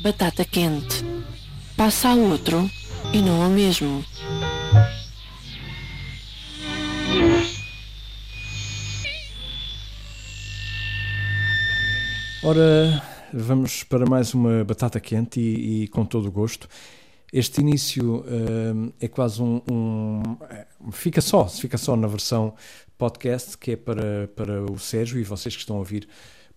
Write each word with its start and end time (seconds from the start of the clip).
Batata 0.00 0.44
quente. 0.44 1.04
Passa 1.76 2.08
a 2.08 2.14
outro 2.14 2.70
e 3.12 3.20
não 3.20 3.42
ao 3.42 3.50
mesmo. 3.50 4.04
Ora, 12.42 13.02
vamos 13.34 13.84
para 13.84 14.06
mais 14.06 14.32
uma 14.32 14.64
batata 14.64 14.98
quente 14.98 15.38
e, 15.38 15.82
e 15.82 15.88
com 15.88 16.06
todo 16.06 16.28
o 16.28 16.32
gosto. 16.32 16.66
Este 17.32 17.60
início 17.60 18.20
uh, 18.20 18.92
é 19.00 19.06
quase 19.06 19.40
um, 19.40 19.62
um, 19.70 20.22
Fica 20.90 21.20
só, 21.20 21.46
fica 21.48 21.78
só 21.78 21.94
na 21.94 22.08
versão 22.08 22.54
podcast, 22.98 23.56
que 23.56 23.72
é 23.72 23.76
para, 23.76 24.28
para 24.34 24.64
o 24.64 24.78
Sérgio 24.78 25.18
e 25.18 25.22
vocês 25.22 25.54
que 25.54 25.60
estão 25.60 25.76
a 25.76 25.78
ouvir 25.78 26.08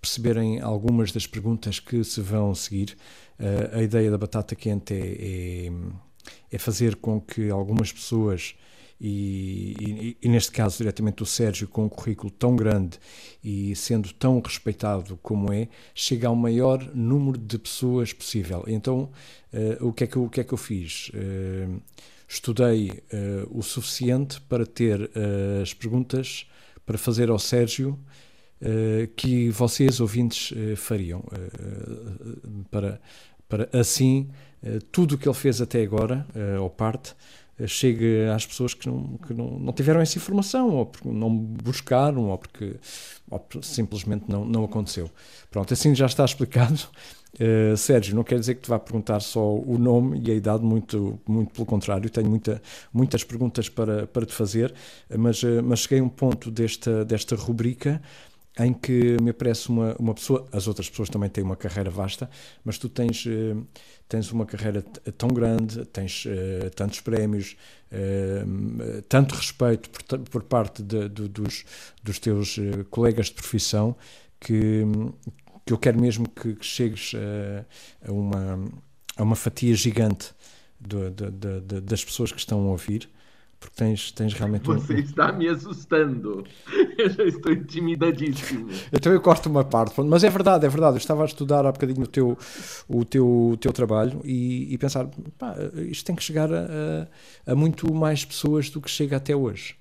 perceberem 0.01 0.59
algumas 0.59 1.11
das 1.11 1.27
perguntas 1.27 1.79
que 1.79 2.03
se 2.03 2.19
vão 2.21 2.53
seguir. 2.55 2.97
Uh, 3.39 3.77
a 3.77 3.83
ideia 3.83 4.09
da 4.09 4.17
batata 4.17 4.55
quente 4.55 4.93
é, 4.93 5.67
é, 5.67 5.71
é 6.51 6.57
fazer 6.57 6.95
com 6.95 7.21
que 7.21 7.49
algumas 7.49 7.91
pessoas 7.91 8.55
e, 8.99 9.75
e, 9.79 10.17
e, 10.21 10.29
neste 10.29 10.51
caso 10.51 10.77
diretamente 10.77 11.21
o 11.23 11.25
Sérgio, 11.25 11.67
com 11.67 11.85
um 11.85 11.89
currículo 11.89 12.31
tão 12.31 12.55
grande 12.55 12.97
e 13.43 13.75
sendo 13.75 14.13
tão 14.13 14.39
respeitado 14.39 15.17
como 15.21 15.51
é, 15.51 15.67
chega 15.93 16.27
ao 16.27 16.35
maior 16.35 16.89
número 16.95 17.37
de 17.37 17.57
pessoas 17.57 18.13
possível. 18.13 18.63
Então, 18.67 19.11
uh, 19.53 19.87
o, 19.87 19.91
que 19.91 20.05
é 20.05 20.07
que 20.07 20.15
eu, 20.15 20.23
o 20.23 20.29
que 20.29 20.39
é 20.39 20.43
que 20.43 20.53
eu 20.53 20.57
fiz? 20.57 21.09
Uh, 21.09 21.81
estudei 22.27 22.91
uh, 22.91 23.57
o 23.57 23.61
suficiente 23.61 24.39
para 24.41 24.65
ter 24.65 25.11
as 25.61 25.73
perguntas 25.73 26.47
para 26.85 26.97
fazer 26.97 27.29
ao 27.29 27.39
Sérgio 27.39 27.99
que 29.17 29.49
vocês, 29.49 29.99
ouvintes, 29.99 30.53
fariam. 30.77 31.21
para, 32.71 33.01
para 33.49 33.69
assim, 33.77 34.29
tudo 34.89 35.15
o 35.15 35.17
que 35.17 35.27
ele 35.27 35.35
fez 35.35 35.59
até 35.59 35.81
agora, 35.81 36.25
ou 36.61 36.69
parte, 36.69 37.13
chegue 37.67 38.25
às 38.33 38.45
pessoas 38.45 38.73
que 38.73 38.87
não, 38.87 39.17
que 39.25 39.33
não, 39.33 39.59
não 39.59 39.73
tiveram 39.73 40.01
essa 40.01 40.17
informação, 40.17 40.69
ou 40.69 40.85
porque 40.85 41.07
não 41.07 41.29
buscaram, 41.35 42.29
ou 42.29 42.37
porque, 42.37 42.75
ou 43.29 43.47
simplesmente 43.61 44.25
não, 44.27 44.43
não 44.45 44.63
aconteceu. 44.63 45.09
Pronto, 45.51 45.73
assim 45.73 45.93
já 45.93 46.05
está 46.05 46.25
explicado. 46.25 46.79
Uh, 47.33 47.75
Sérgio, 47.75 48.15
não 48.15 48.23
quer 48.23 48.39
dizer 48.39 48.53
que 48.53 48.61
te 48.61 48.69
vá 48.69 48.77
perguntar 48.77 49.19
só 49.19 49.55
o 49.55 49.75
nome 49.79 50.21
e 50.23 50.29
a 50.29 50.35
idade, 50.35 50.63
muito, 50.63 51.19
muito 51.27 51.51
pelo 51.51 51.65
contrário, 51.65 52.07
tenho 52.07 52.29
muita, 52.29 52.61
muitas 52.93 53.23
perguntas 53.23 53.67
para, 53.67 54.05
para 54.05 54.23
te 54.23 54.33
fazer, 54.33 54.71
mas, 55.17 55.41
uh, 55.41 55.63
mas 55.63 55.79
cheguei 55.79 55.99
a 55.99 56.03
um 56.03 56.09
ponto 56.09 56.51
desta, 56.51 57.03
desta 57.03 57.35
rubrica 57.35 57.99
em 58.59 58.71
que 58.71 59.17
me 59.21 59.31
aparece 59.31 59.69
uma, 59.69 59.95
uma 59.97 60.13
pessoa, 60.13 60.47
as 60.51 60.67
outras 60.67 60.89
pessoas 60.89 61.09
também 61.09 61.29
têm 61.29 61.43
uma 61.43 61.55
carreira 61.55 61.89
vasta, 61.89 62.29
mas 62.63 62.77
tu 62.77 62.87
tens, 62.87 63.25
eh, 63.25 63.55
tens 64.07 64.31
uma 64.31 64.45
carreira 64.45 64.83
tão 65.17 65.29
grande, 65.29 65.83
tens 65.85 66.25
uh, 66.25 66.69
tantos 66.75 66.99
prémios, 66.99 67.55
uh, 67.91 69.01
tanto 69.09 69.33
respeito 69.33 69.89
por, 69.89 70.19
por 70.19 70.43
parte 70.43 70.83
de, 70.83 71.09
de, 71.09 71.27
dos, 71.27 71.65
dos 72.03 72.19
teus 72.19 72.59
colegas 72.91 73.27
de 73.27 73.33
profissão, 73.33 73.95
que, 74.39 74.83
que 75.65 75.73
eu 75.73 75.77
quero 75.77 75.99
mesmo 75.99 76.29
que, 76.29 76.53
que 76.53 76.65
chegues 76.65 77.13
a, 78.05 78.11
uma, 78.11 78.59
a 79.17 79.23
uma 79.23 79.35
fatia 79.35 79.73
gigante 79.73 80.31
das 80.79 82.03
pessoas 82.03 82.31
que 82.31 82.39
estão 82.39 82.59
a 82.59 82.71
ouvir 82.71 83.09
porque 83.63 83.75
tens, 83.77 84.11
tens 84.11 84.33
realmente. 84.33 84.65
Você 84.65 84.95
um... 84.95 84.99
está 84.99 85.31
me 85.31 85.47
assustando. 85.47 86.43
Eu 86.97 87.09
já 87.09 87.23
estou 87.23 87.51
intimidadíssimo. 87.51 88.69
Então 88.91 89.11
eu 89.11 89.21
corto 89.21 89.49
uma 89.49 89.63
parte, 89.63 89.99
mas 90.01 90.23
é 90.23 90.29
verdade, 90.29 90.65
é 90.65 90.69
verdade. 90.69 90.95
Eu 90.95 90.99
estava 90.99 91.23
a 91.23 91.25
estudar 91.25 91.65
há 91.65 91.71
bocadinho 91.71 92.03
o 92.03 92.07
teu, 92.07 92.37
o 92.87 93.03
teu, 93.03 93.49
o 93.51 93.57
teu 93.57 93.71
trabalho 93.73 94.21
e, 94.23 94.73
e 94.73 94.77
pensar, 94.77 95.09
pá, 95.37 95.55
isto 95.89 96.05
tem 96.05 96.15
que 96.15 96.23
chegar 96.23 96.49
a, 96.53 97.07
a, 97.45 97.55
muito 97.55 97.91
mais 97.93 98.23
pessoas 98.23 98.69
do 98.69 98.79
que 98.79 98.89
chega 98.89 99.17
até 99.17 99.35
hoje. 99.35 99.75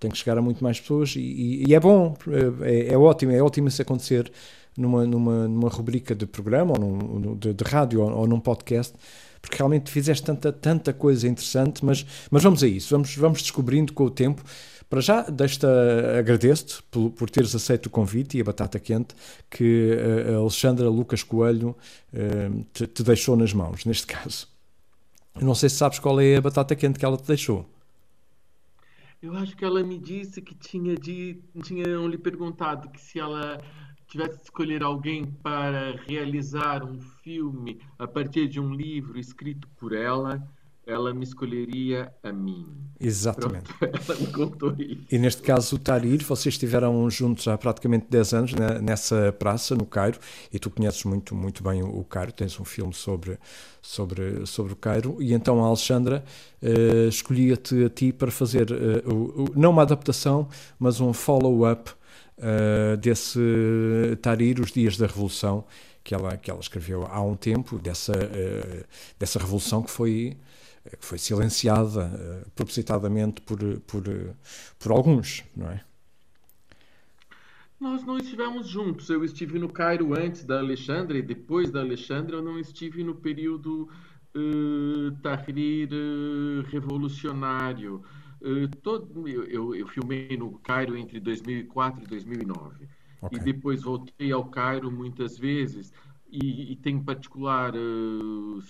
Tem 0.00 0.10
que 0.10 0.16
chegar 0.16 0.36
a 0.36 0.42
muito 0.42 0.62
mais 0.62 0.80
pessoas 0.80 1.14
e, 1.16 1.20
e, 1.20 1.64
e 1.68 1.74
é 1.74 1.80
bom, 1.80 2.16
é, 2.62 2.92
é, 2.92 2.98
ótimo, 2.98 3.32
é 3.32 3.42
ótimo 3.42 3.70
se 3.70 3.82
acontecer 3.82 4.30
numa, 4.76 5.06
numa, 5.06 5.48
numa 5.48 5.68
rubrica 5.68 6.14
de 6.14 6.26
programa 6.26 6.74
ou 6.76 6.80
num, 6.80 7.36
de, 7.36 7.54
de 7.54 7.64
rádio 7.64 8.02
ou, 8.02 8.10
ou 8.10 8.26
num 8.26 8.40
podcast 8.40 8.94
porque 9.40 9.56
realmente 9.56 9.90
fizeste 9.90 10.24
tanta, 10.24 10.52
tanta 10.52 10.92
coisa 10.92 11.28
interessante, 11.28 11.84
mas, 11.84 12.04
mas 12.30 12.42
vamos 12.42 12.62
a 12.62 12.66
isso, 12.66 12.94
vamos, 12.94 13.14
vamos 13.16 13.42
descobrindo 13.42 13.92
com 13.92 14.04
o 14.04 14.10
tempo. 14.10 14.42
Para 14.88 15.00
já, 15.00 15.22
desta 15.22 15.68
agradeço-te 16.18 16.82
por, 16.84 17.10
por, 17.10 17.28
teres 17.28 17.54
aceito 17.54 17.86
o 17.86 17.90
convite 17.90 18.38
e 18.38 18.40
a 18.40 18.44
batata 18.44 18.78
quente 18.78 19.16
que 19.50 19.98
a 20.32 20.36
Alexandra 20.36 20.88
Lucas 20.88 21.24
Coelho 21.24 21.76
uh, 22.12 22.64
te, 22.72 22.86
te, 22.86 23.02
deixou 23.02 23.36
nas 23.36 23.52
mãos, 23.52 23.84
neste 23.84 24.06
caso. 24.08 24.46
Eu 25.34 25.44
não 25.44 25.56
sei 25.56 25.68
se 25.68 25.76
sabes 25.76 25.98
qual 25.98 26.20
é 26.20 26.36
a 26.36 26.40
batata 26.40 26.74
quente 26.76 27.00
que 27.00 27.04
ela 27.04 27.16
te 27.16 27.26
deixou. 27.26 27.68
Eu 29.20 29.34
acho 29.36 29.56
que 29.56 29.64
ela 29.64 29.82
me 29.82 29.98
disse 29.98 30.40
que 30.40 30.54
tinha 30.54 30.94
de, 30.94 31.42
tinham 31.64 32.06
lhe 32.06 32.18
perguntado 32.18 32.88
que 32.90 33.00
se 33.00 33.18
ela 33.18 33.60
tivesse 34.16 34.38
de 34.38 34.44
escolher 34.44 34.82
alguém 34.82 35.26
para 35.26 35.94
realizar 36.08 36.82
um 36.82 36.98
filme 37.22 37.78
a 37.98 38.06
partir 38.06 38.48
de 38.48 38.58
um 38.58 38.72
livro 38.72 39.18
escrito 39.18 39.68
por 39.76 39.92
ela, 39.92 40.42
ela 40.86 41.12
me 41.12 41.24
escolheria 41.24 42.10
a 42.22 42.32
mim. 42.32 42.66
Exatamente. 42.98 43.70
Pronto, 43.74 43.98
ela 44.08 44.20
me 44.20 44.26
contou 44.28 44.74
isso. 44.78 45.02
E 45.10 45.18
neste 45.18 45.42
caso, 45.42 45.76
o 45.76 45.78
Tarir, 45.78 46.24
vocês 46.24 46.54
estiveram 46.54 47.10
juntos 47.10 47.46
há 47.46 47.58
praticamente 47.58 48.06
10 48.08 48.34
anos 48.34 48.54
né, 48.54 48.78
nessa 48.78 49.34
praça, 49.38 49.74
no 49.74 49.84
Cairo, 49.84 50.18
e 50.50 50.58
tu 50.58 50.70
conheces 50.70 51.04
muito, 51.04 51.34
muito 51.34 51.62
bem 51.62 51.82
o, 51.82 52.04
Cairo, 52.04 52.32
tens 52.32 52.58
um 52.58 52.64
filme 52.64 52.94
sobre, 52.94 53.38
sobre, 53.82 54.46
sobre 54.46 54.72
o 54.72 54.76
Cairo, 54.76 55.16
e 55.20 55.34
então 55.34 55.62
a 55.62 55.66
Alexandra 55.66 56.24
uh, 56.62 57.08
escolhia-te 57.08 57.84
a 57.84 57.90
ti 57.90 58.12
para 58.12 58.30
fazer, 58.30 58.70
uh, 58.70 59.12
o, 59.12 59.42
o, 59.42 59.52
não 59.56 59.72
uma 59.72 59.82
adaptação, 59.82 60.48
mas 60.78 61.00
um 61.00 61.12
follow-up 61.12 61.90
uh, 62.38 62.96
desse 62.96 63.38
Tahrir, 64.22 64.60
Os 64.60 64.72
Dias 64.72 64.96
da 64.96 65.06
Revolução, 65.06 65.64
que 66.02 66.14
ela, 66.14 66.36
que 66.36 66.50
ela 66.50 66.60
escreveu 66.60 67.06
há 67.06 67.20
um 67.22 67.36
tempo, 67.36 67.78
dessa, 67.78 68.12
uh, 68.12 68.84
dessa 69.18 69.38
revolução 69.38 69.82
que 69.82 69.90
foi, 69.90 70.36
que 70.84 71.04
foi 71.04 71.18
silenciada 71.18 72.06
uh, 72.06 72.50
propositadamente 72.50 73.40
por, 73.42 73.58
por, 73.86 74.04
por 74.78 74.92
alguns, 74.92 75.44
não 75.56 75.70
é? 75.70 75.80
Nós 77.78 78.02
não 78.04 78.16
estivemos 78.16 78.66
juntos. 78.66 79.10
Eu 79.10 79.22
estive 79.22 79.58
no 79.58 79.68
Cairo 79.68 80.18
antes 80.18 80.44
da 80.44 80.58
Alexandra 80.58 81.18
e 81.18 81.22
depois 81.22 81.70
da 81.70 81.80
Alexandra 81.80 82.36
eu 82.36 82.42
não 82.42 82.58
estive 82.58 83.04
no 83.04 83.14
período 83.14 83.88
uh, 84.34 85.12
Tahrir 85.22 85.90
uh, 85.92 86.62
revolucionário. 86.70 88.02
Uh, 88.46 88.68
todo, 88.80 89.26
eu, 89.26 89.74
eu, 89.74 89.88
filmei 89.88 90.36
no 90.36 90.56
Cairo 90.60 90.96
entre 90.96 91.18
2004 91.18 92.04
e 92.04 92.06
2009. 92.06 92.88
Okay. 93.20 93.38
E 93.38 93.42
depois 93.42 93.82
voltei 93.82 94.30
ao 94.30 94.44
Cairo 94.44 94.88
muitas 94.88 95.36
vezes 95.36 95.92
e, 96.30 96.70
e 96.72 96.76
tenho 96.76 97.02
particular 97.02 97.74
uh, 97.74 98.62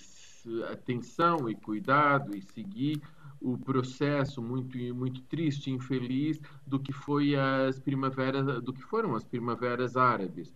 atenção 0.71 1.47
e 1.47 1.53
cuidado 1.53 2.35
e 2.35 2.41
seguir 2.41 2.99
o 3.39 3.55
processo 3.55 4.41
muito 4.41 4.77
muito 4.95 5.21
triste 5.23 5.69
e 5.69 5.73
infeliz 5.73 6.39
do 6.65 6.79
que 6.79 6.91
foi 6.91 7.35
as 7.35 7.79
primaveras 7.79 8.63
do 8.63 8.73
que 8.73 8.81
foram 8.81 9.15
as 9.15 9.23
primaveras 9.23 9.95
árabes 9.95 10.51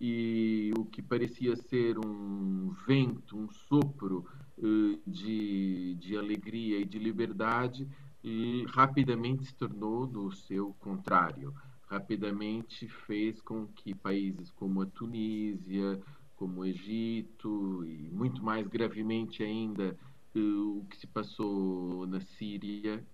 e 0.00 0.70
o 0.78 0.84
que 0.84 1.02
parecia 1.02 1.56
ser 1.56 1.98
um 1.98 2.72
vento 2.86 3.36
um 3.36 3.50
sopro 3.50 4.24
uh, 4.58 5.00
de, 5.04 5.96
de 5.96 6.16
alegria 6.16 6.78
e 6.78 6.84
de 6.84 7.00
liberdade 7.00 7.88
e 8.22 8.64
rapidamente 8.68 9.44
se 9.46 9.54
tornou 9.54 10.06
do 10.06 10.30
seu 10.32 10.74
contrário. 10.74 11.54
Rapidamente 11.88 12.88
fez 12.88 13.40
com 13.40 13.66
que 13.66 13.94
países 13.94 14.50
como 14.52 14.82
a 14.82 14.86
Tunísia, 14.86 16.00
como 16.36 16.60
o 16.60 16.64
Egito 16.64 17.84
e 17.84 18.08
muito 18.10 18.42
mais 18.42 18.66
gravemente 18.66 19.42
ainda 19.42 19.96
eh, 20.34 20.38
o 20.38 20.86
que 20.88 20.96
se 20.96 21.06
passou 21.06 22.06
na 22.06 22.20
Síria 22.20 23.04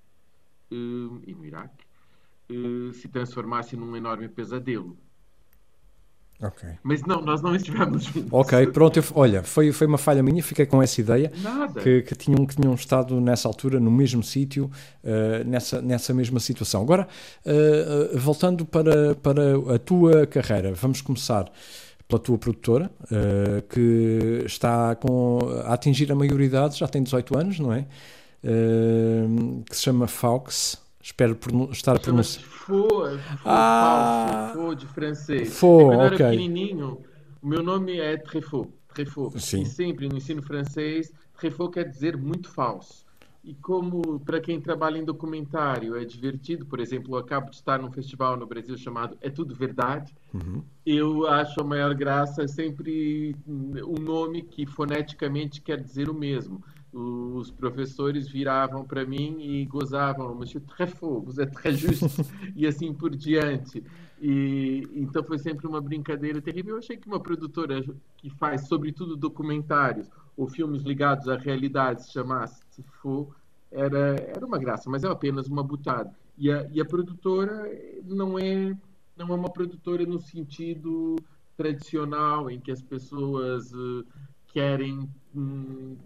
eh, 0.70 1.20
e 1.26 1.34
no 1.34 1.44
Iraque 1.44 1.84
eh, 2.48 2.92
se 2.92 3.08
transformasse 3.08 3.76
num 3.76 3.96
enorme 3.96 4.28
pesadelo. 4.28 4.96
Mas 6.82 7.02
não, 7.02 7.22
nós 7.22 7.40
não 7.40 7.54
estivemos 7.54 8.04
juntos. 8.04 8.28
Ok, 8.30 8.66
pronto. 8.68 8.98
Eu, 8.98 9.04
olha, 9.14 9.42
foi, 9.42 9.72
foi 9.72 9.86
uma 9.86 9.96
falha 9.96 10.22
minha, 10.22 10.42
fiquei 10.42 10.66
com 10.66 10.82
essa 10.82 11.00
ideia. 11.00 11.32
Nada. 11.42 11.80
Que, 11.80 12.02
que, 12.02 12.14
tinham, 12.14 12.44
que 12.44 12.56
tinham 12.56 12.74
estado 12.74 13.18
nessa 13.20 13.48
altura, 13.48 13.80
no 13.80 13.90
mesmo 13.90 14.22
sítio, 14.22 14.70
uh, 15.02 15.48
nessa, 15.48 15.80
nessa 15.80 16.12
mesma 16.12 16.38
situação. 16.38 16.82
Agora, 16.82 17.08
uh, 17.44 18.18
voltando 18.18 18.66
para, 18.66 19.14
para 19.14 19.74
a 19.74 19.78
tua 19.78 20.26
carreira, 20.26 20.72
vamos 20.74 21.00
começar 21.00 21.50
pela 22.06 22.20
tua 22.20 22.36
produtora, 22.36 22.90
uh, 23.04 23.62
que 23.68 24.42
está 24.44 24.94
com, 24.94 25.38
a 25.64 25.72
atingir 25.72 26.12
a 26.12 26.14
maioridade, 26.14 26.78
já 26.78 26.86
tem 26.86 27.02
18 27.02 27.38
anos, 27.38 27.58
não 27.58 27.72
é? 27.72 27.86
que 29.68 29.74
se 29.74 29.82
chama 29.82 30.06
Faux. 30.06 30.85
Espero 31.06 31.38
estar 31.70 32.00
pronunciando. 32.00 32.48
Faux, 32.48 33.20
ah, 33.44 34.50
falso, 34.52 34.74
de 34.74 34.86
francês. 34.88 35.56
Faux, 35.56 35.84
Quando 35.84 36.00
eu 36.00 36.06
okay. 36.08 36.26
era 36.26 36.30
pequenininho, 36.30 37.00
o 37.40 37.46
meu 37.46 37.62
nome 37.62 37.96
é 37.96 38.16
Treffaut. 38.16 38.72
Treffaut. 38.92 39.40
Sim. 39.40 39.62
E 39.62 39.66
sempre 39.66 40.08
no 40.08 40.16
ensino 40.16 40.42
francês, 40.42 41.12
Treffaut 41.38 41.72
quer 41.72 41.84
dizer 41.88 42.16
muito 42.16 42.50
falso. 42.50 43.06
E 43.44 43.54
como 43.54 44.18
para 44.18 44.40
quem 44.40 44.60
trabalha 44.60 44.98
em 44.98 45.04
documentário 45.04 45.96
é 45.96 46.04
divertido, 46.04 46.66
por 46.66 46.80
exemplo, 46.80 47.14
eu 47.14 47.20
acabo 47.20 47.50
de 47.50 47.56
estar 47.56 47.78
num 47.78 47.92
festival 47.92 48.36
no 48.36 48.44
Brasil 48.44 48.76
chamado 48.76 49.16
É 49.20 49.30
Tudo 49.30 49.54
Verdade, 49.54 50.12
uhum. 50.34 50.60
eu 50.84 51.28
acho 51.28 51.60
a 51.60 51.64
maior 51.64 51.94
graça 51.94 52.48
sempre 52.48 53.36
um 53.46 54.00
nome 54.00 54.42
que 54.42 54.66
foneticamente 54.66 55.62
quer 55.62 55.80
dizer 55.80 56.08
o 56.10 56.14
mesmo. 56.14 56.60
Os 56.98 57.50
professores 57.50 58.26
viravam 58.26 58.82
para 58.82 59.04
mim 59.04 59.36
e 59.38 59.66
gozavam, 59.66 60.34
Monsieur 60.34 60.64
Treffaut, 60.64 61.26
você 61.26 61.42
é 61.42 61.46
très 61.46 61.78
juste, 61.78 62.06
e 62.56 62.66
assim 62.66 62.94
por 62.94 63.14
diante. 63.14 63.84
E, 64.18 64.82
então 64.94 65.22
foi 65.22 65.38
sempre 65.38 65.66
uma 65.66 65.78
brincadeira 65.78 66.40
terrível. 66.40 66.72
Eu 66.72 66.78
achei 66.78 66.96
que 66.96 67.06
uma 67.06 67.20
produtora 67.20 67.84
que 68.16 68.30
faz, 68.30 68.66
sobretudo, 68.66 69.14
documentários, 69.14 70.08
ou 70.34 70.48
filmes 70.48 70.82
ligados 70.84 71.28
à 71.28 71.36
realidade 71.36 72.04
se 72.04 72.12
chamasse 72.12 72.62
Tifo, 72.70 73.30
era, 73.70 74.16
era 74.34 74.46
uma 74.46 74.58
graça, 74.58 74.88
mas 74.88 75.04
é 75.04 75.08
apenas 75.08 75.48
uma 75.48 75.62
butada. 75.62 76.10
E 76.38 76.50
a, 76.50 76.66
e 76.72 76.80
a 76.80 76.84
produtora 76.86 77.70
não 78.04 78.38
é, 78.38 78.74
não 79.14 79.28
é 79.28 79.34
uma 79.34 79.50
produtora 79.50 80.06
no 80.06 80.18
sentido 80.18 81.16
tradicional, 81.58 82.50
em 82.50 82.58
que 82.58 82.72
as 82.72 82.80
pessoas 82.80 83.70
uh, 83.72 84.02
querem 84.56 85.06
um, 85.34 85.98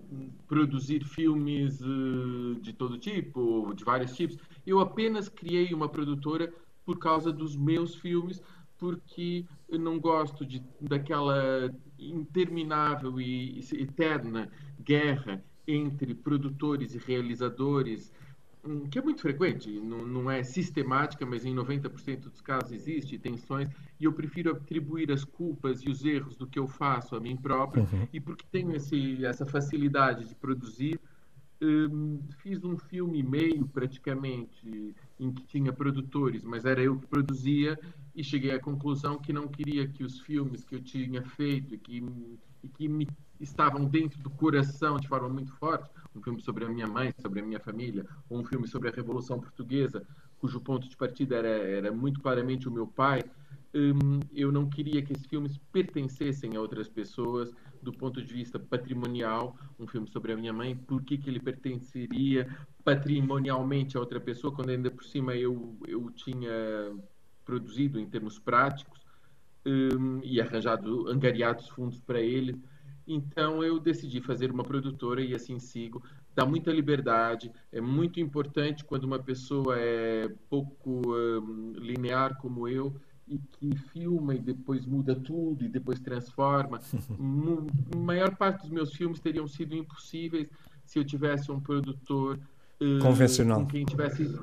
produzir 0.49 1.05
filmes 1.05 1.81
uh, 1.82 2.56
de 2.61 2.73
todo 2.73 2.99
tipo, 2.99 3.73
de 3.76 3.85
vários 3.85 4.17
tipos. 4.17 4.37
Eu 4.67 4.81
apenas 4.81 5.29
criei 5.29 5.73
uma 5.73 5.88
produtora 5.88 6.52
por 6.85 6.99
causa 6.99 7.32
dos 7.32 7.55
meus 7.55 7.94
filmes, 7.94 8.43
porque 8.76 9.47
eu 9.69 9.79
não 9.79 10.00
gosto 10.00 10.44
de, 10.44 10.61
daquela 10.81 11.73
interminável 11.97 13.20
e 13.20 13.61
eterna 13.75 14.50
guerra 14.82 15.44
entre 15.64 16.12
produtores 16.12 16.97
e 16.97 16.99
realizadores, 16.99 18.12
hum, 18.12 18.20
que 18.91 18.99
é 18.99 19.03
muito 19.03 19.23
frequente, 19.23 19.71
não, 19.81 20.07
não 20.07 20.31
é 20.31 20.43
sistemática, 20.43 21.25
mas 21.25 21.45
em 21.45 21.55
90% 21.55 22.29
dos 22.29 22.41
casos 22.41 22.73
existe 22.73 23.19
tensões, 23.19 23.69
e 23.99 24.05
eu 24.05 24.12
prefiro 24.12 24.53
atribuir 24.53 25.11
as 25.11 25.25
culpas 25.25 25.83
e 25.83 25.89
os 25.89 26.05
erros 26.05 26.37
do 26.37 26.47
que 26.47 26.59
eu 26.59 26.69
faço 26.69 27.17
a 27.17 27.21
mim 27.21 27.37
próprio, 27.37 27.83
uhum. 27.85 28.07
e 28.12 28.21
porque 28.21 28.45
tenho 28.51 28.75
esse, 28.75 29.25
essa 29.25 29.47
facilidade 29.47 30.29
de 30.29 30.35
produzir, 30.35 31.01
um, 31.62 32.21
fiz 32.39 32.65
um 32.65 32.77
filme 32.77 33.19
e 33.19 33.23
meio 33.23 33.67
praticamente 33.69 34.95
em 35.19 35.33
que 35.33 35.45
tinha 35.45 35.73
produtores, 35.73 36.43
mas 36.43 36.65
era 36.65 36.83
eu 36.83 36.99
que 36.99 37.07
produzia 37.07 37.79
e 38.15 38.25
cheguei 38.25 38.53
à 38.53 38.59
conclusão 38.59 39.19
que 39.19 39.33
não 39.33 39.47
queria 39.47 39.87
que 39.87 40.03
os 40.03 40.21
filmes 40.21 40.65
que 40.65 40.75
eu 40.75 40.81
tinha 40.81 41.23
feito 41.23 41.75
e 41.75 41.79
que, 41.79 42.03
e 42.62 42.69
que 42.69 42.89
me 42.89 43.09
estavam 43.41 43.85
dentro 43.85 44.21
do 44.23 44.31
coração 44.31 44.99
de 44.99 45.09
forma 45.09 45.29
muito 45.29 45.53
forte, 45.57 45.89
um 46.15 46.23
filme 46.23 46.41
sobre 46.41 46.65
a 46.65 46.69
minha 46.69 46.87
mãe, 46.87 47.15
sobre 47.21 47.41
a 47.41 47.45
minha 47.45 47.61
família, 47.61 48.07
ou 48.29 48.39
um 48.39 48.45
filme 48.45 48.67
sobre 48.67 48.89
a 48.89 48.93
Revolução 48.93 49.41
Portuguesa, 49.41 50.07
cujo 50.39 50.61
ponto 50.61 50.89
de 50.89 50.97
partida 50.97 51.37
era, 51.37 51.49
era 51.49 51.93
muito 51.93 52.21
claramente 52.21 52.69
o 52.69 52.73
meu 52.73 52.87
pai, 52.87 53.23
um, 53.73 54.19
eu 54.35 54.51
não 54.51 54.69
queria 54.69 55.01
que 55.01 55.12
esses 55.12 55.27
filmes 55.27 55.57
pertencessem 55.71 56.57
a 56.57 56.61
outras 56.61 56.89
pessoas 56.89 57.53
do 57.81 57.93
ponto 57.93 58.21
de 58.21 58.33
vista 58.33 58.59
patrimonial, 58.59 59.57
um 59.79 59.87
filme 59.87 60.09
sobre 60.09 60.33
a 60.33 60.37
minha 60.37 60.53
mãe, 60.53 60.77
por 60.77 61.03
que, 61.03 61.17
que 61.17 61.31
ele 61.31 61.41
pertenceria 61.41 62.49
patrimonialmente 62.85 63.97
a 63.97 64.01
outra 64.01 64.21
pessoa, 64.21 64.53
quando 64.53 64.71
ainda 64.71 64.91
por 64.91 65.05
cima 65.05 65.35
eu, 65.37 65.79
eu 65.87 66.11
tinha 66.11 66.51
produzido 67.45 67.99
em 67.99 68.07
termos 68.07 68.39
práticos 68.39 69.00
um, 69.65 70.21
e 70.23 70.41
arranjado, 70.41 71.09
angariados 71.09 71.69
fundos 71.69 72.01
para 72.01 72.21
ele. 72.21 72.61
Então 73.07 73.62
eu 73.65 73.81
decidi 73.81 74.21
fazer 74.21 74.51
uma 74.51 74.65
produtora 74.65 75.21
e 75.21 75.35
assim 75.35 75.59
sigo. 75.59 76.03
Dá 76.35 76.47
muita 76.47 76.71
liberdade, 76.71 77.51
é 77.73 77.81
muito 77.81 78.21
importante 78.21 78.85
quando 78.85 79.05
uma 79.05 79.19
pessoa 79.19 79.77
é 79.79 80.29
pouco 80.49 81.03
um, 81.12 81.73
linear 81.77 82.37
como 82.39 82.69
eu, 82.69 82.95
e 83.27 83.39
que 83.39 83.77
filma 83.77 84.35
e 84.35 84.41
depois 84.41 84.85
muda 84.85 85.15
tudo 85.15 85.65
e 85.65 85.69
depois 85.69 86.01
transforma. 86.01 86.81
A 87.95 87.97
maior 87.97 88.37
parte 88.37 88.62
dos 88.62 88.71
meus 88.71 88.93
filmes 88.93 89.21
teriam 89.21 89.47
sido 89.47 89.75
impossíveis 89.75 90.49
se 90.85 90.99
eu 90.99 91.05
tivesse 91.05 91.53
um 91.53 91.61
produtor 91.61 92.39
uh, 92.81 92.99
convencional 93.01 93.61
com 93.61 93.67
quem 93.67 93.85
tivesse 93.85 94.37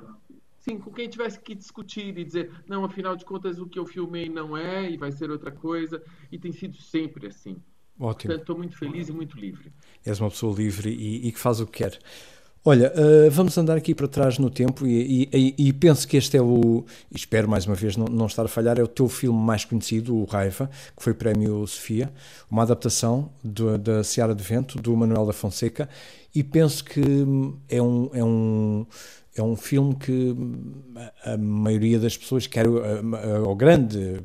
sim, 0.68 0.78
com 0.78 0.92
quem 0.92 1.08
tivesse 1.08 1.40
que 1.40 1.56
discutir 1.56 2.18
e 2.18 2.24
dizer, 2.26 2.52
não, 2.68 2.84
afinal 2.84 3.16
de 3.16 3.24
contas 3.24 3.60
o 3.60 3.66
que 3.66 3.80
eu 3.80 3.86
filmei 3.86 4.28
não 4.28 4.58
é 4.58 4.90
e 4.90 4.98
vai 4.98 5.12
ser 5.12 5.32
outra 5.32 5.52
coisa 5.52 6.02
e 6.32 6.38
tem 6.38 6.52
sido 6.52 6.76
sempre 6.78 7.28
assim. 7.28 7.56
Ótimo. 8.00 8.30
Portanto, 8.30 8.42
estou 8.42 8.58
muito 8.58 8.78
feliz 8.78 9.10
e 9.10 9.12
muito 9.12 9.40
livre. 9.40 9.72
És 10.06 10.20
uma 10.20 10.30
pessoa 10.30 10.56
livre 10.56 10.90
e, 10.90 11.28
e 11.28 11.32
que 11.32 11.40
faz 11.40 11.60
o 11.60 11.66
que 11.66 11.84
quer. 11.84 11.98
Olha, 12.66 12.92
uh, 12.92 13.32
vamos 13.32 13.58
andar 13.58 13.78
aqui 13.78 13.96
para 13.96 14.10
trás 14.10 14.38
no 14.38 14.50
tempo 14.50 14.86
e, 14.86 15.30
e, 15.32 15.56
e, 15.58 15.74
penso 15.74 16.06
que 16.06 16.18
este 16.18 16.36
é 16.36 16.42
o, 16.42 16.84
espero 17.10 17.48
mais 17.48 17.66
uma 17.66 17.76
vez 17.76 17.96
não, 17.96 18.08
não, 18.08 18.26
estar 18.26 18.44
a 18.44 18.48
falhar, 18.50 18.78
é 18.78 18.84
o 18.84 18.88
teu 18.88 19.08
filme 19.08 19.40
mais 19.40 19.64
conhecido, 19.64 20.14
o 20.14 20.26
Raiva, 20.26 20.70
que 20.96 21.02
foi 21.02 21.14
prémio 21.14 21.66
Sofia, 21.66 22.12
uma 22.52 22.64
adaptação 22.64 23.32
do, 23.42 23.78
da 23.78 24.04
Seara 24.04 24.36
de 24.36 24.44
Vento, 24.44 24.82
do 24.82 24.94
Manuel 24.98 25.26
da 25.26 25.32
Fonseca, 25.32 25.88
e 26.36 26.44
penso 26.44 26.84
que 26.84 27.02
é 27.70 27.82
um, 27.82 28.10
é 28.14 28.24
um, 28.24 28.86
é 29.38 29.44
um 29.44 29.56
filme 29.56 29.96
que 29.96 30.36
a 31.24 31.38
maioria 31.38 32.00
das 32.00 32.18
pessoas, 32.18 32.48
quer 32.48 32.68
ou 32.68 33.56
grande 33.56 34.22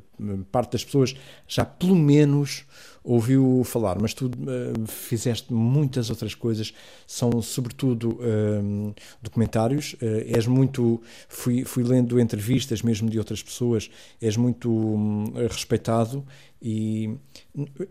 parte 0.51 0.73
das 0.73 0.85
pessoas, 0.85 1.15
já 1.47 1.65
pelo 1.65 1.95
menos 1.95 2.65
ouviu 3.05 3.63
falar, 3.65 4.01
mas 4.01 4.15
tu 4.15 4.27
uh, 4.27 4.87
fizeste 4.87 5.53
muitas 5.53 6.09
outras 6.09 6.35
coisas, 6.35 6.73
são 7.07 7.43
sobretudo 7.43 8.21
uh, 8.21 8.95
documentários, 9.21 9.95
uh, 9.95 10.07
és 10.27 10.47
muito, 10.47 11.01
fui, 11.29 11.65
fui 11.65 11.83
lendo 11.83 12.21
entrevistas 12.21 12.83
mesmo 12.83 13.11
de 13.11 13.19
outras 13.19 13.43
pessoas, 13.43 13.91
és 14.21 14.37
muito 14.37 14.71
um, 14.71 15.33
respeitado 15.49 16.25
e 16.65 17.17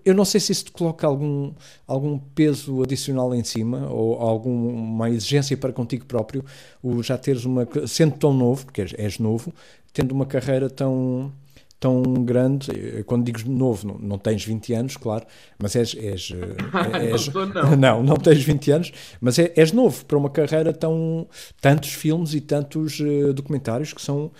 eu 0.06 0.16
não 0.16 0.24
sei 0.24 0.40
se 0.40 0.54
isso 0.54 0.66
te 0.66 0.72
coloca 0.72 1.06
algum, 1.06 1.54
algum 1.86 2.18
peso 2.18 2.82
adicional 2.82 3.36
em 3.36 3.44
cima 3.44 3.90
ou 3.90 4.16
alguma 4.16 5.10
exigência 5.10 5.58
para 5.58 5.74
contigo 5.74 6.06
próprio, 6.06 6.46
o 6.82 7.04
já 7.04 7.18
teres 7.18 7.44
uma, 7.44 7.68
sendo 7.86 8.18
tão 8.18 8.34
novo, 8.34 8.66
porque 8.66 8.82
és, 8.82 8.94
és 8.98 9.20
novo, 9.20 9.54
tendo 9.92 10.14
uma 10.14 10.26
carreira 10.26 10.70
tão 10.70 11.34
tão 11.82 12.04
grande, 12.24 13.04
quando 13.08 13.26
digo 13.26 13.42
novo, 13.50 13.88
não, 13.88 13.98
não 13.98 14.18
tens 14.20 14.46
20 14.46 14.72
anos, 14.74 14.98
claro, 14.98 15.26
mas 15.58 15.76
és. 15.76 15.96
és, 15.96 16.32
eh, 16.32 17.10
és 17.10 17.28
não, 17.34 17.46
não. 17.48 17.76
não, 17.76 18.04
não 18.04 18.16
tens 18.18 18.44
20 18.44 18.72
anos, 18.72 18.92
mas 19.20 19.40
é, 19.40 19.52
és 19.56 19.72
novo 19.72 20.06
para 20.06 20.16
uma 20.16 20.30
carreira 20.30 20.72
tão. 20.72 21.28
tantos 21.60 21.92
filmes 21.92 22.36
e 22.36 22.40
tantos 22.40 23.00
uh, 23.00 23.34
documentários 23.34 23.94
que 23.94 24.02
são. 24.02 24.32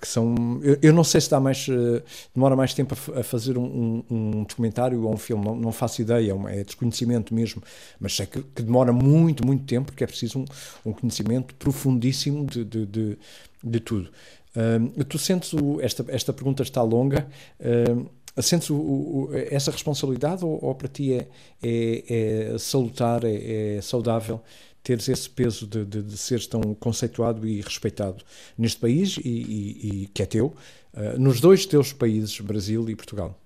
Que 0.00 0.08
são 0.08 0.58
eu, 0.62 0.78
eu 0.80 0.92
não 0.92 1.04
sei 1.04 1.20
se 1.20 1.30
dá 1.30 1.38
mais. 1.38 1.68
Uh, 1.68 2.02
demora 2.34 2.56
mais 2.56 2.72
tempo 2.72 2.96
a, 3.14 3.20
a 3.20 3.22
fazer 3.22 3.58
um, 3.58 4.02
um, 4.10 4.14
um, 4.16 4.30
documentário 4.44 5.02
ou 5.02 5.12
um 5.12 5.18
filme, 5.18 5.44
não, 5.44 5.54
não 5.54 5.72
faço 5.72 6.00
ideia, 6.00 6.34
é, 6.48 6.60
é 6.60 6.64
desconhecimento 6.64 7.34
mesmo, 7.34 7.62
mas 8.00 8.16
sei 8.16 8.24
que, 8.24 8.42
que, 8.42 8.62
demora 8.62 8.90
muito, 8.90 9.46
muito 9.46 9.64
tempo, 9.64 9.92
porque 9.92 10.02
é 10.02 10.06
preciso 10.06 10.38
um, 10.38 10.44
um 10.86 10.92
conhecimento 10.94 11.54
profundíssimo 11.56 12.46
de, 12.46 12.64
de, 12.64 12.86
de, 12.86 13.18
de 13.62 13.80
tudo. 13.80 14.08
Uh, 14.56 15.04
tu 15.04 15.18
sentes 15.18 15.52
o, 15.52 15.80
esta, 15.80 16.04
esta 16.08 16.32
pergunta 16.32 16.62
está 16.62 16.82
longa. 16.82 17.28
Uh, 17.60 18.08
sentes 18.42 18.70
o, 18.70 18.76
o, 18.76 19.30
essa 19.34 19.70
responsabilidade 19.70 20.44
ou, 20.44 20.58
ou, 20.62 20.74
para 20.74 20.88
ti 20.88 21.12
é, 21.12 21.28
é, 21.62 22.52
é 22.54 22.58
salutar, 22.58 23.24
é, 23.24 23.76
é, 23.76 23.80
saudável 23.80 24.42
teres 24.82 25.08
esse 25.08 25.28
peso 25.28 25.66
de, 25.66 25.84
de, 25.84 26.00
de, 26.00 26.16
seres 26.16 26.46
tão 26.46 26.72
conceituado 26.74 27.44
e 27.44 27.60
respeitado 27.60 28.24
neste 28.56 28.80
país 28.80 29.16
e, 29.16 29.28
e, 29.28 30.02
e 30.02 30.06
que 30.06 30.22
é 30.22 30.26
teu, 30.26 30.54
uh, 30.94 31.18
nos 31.18 31.40
dois 31.40 31.66
teus 31.66 31.92
países, 31.92 32.38
Brasil 32.40 32.88
e 32.88 32.94
Portugal? 32.94 33.36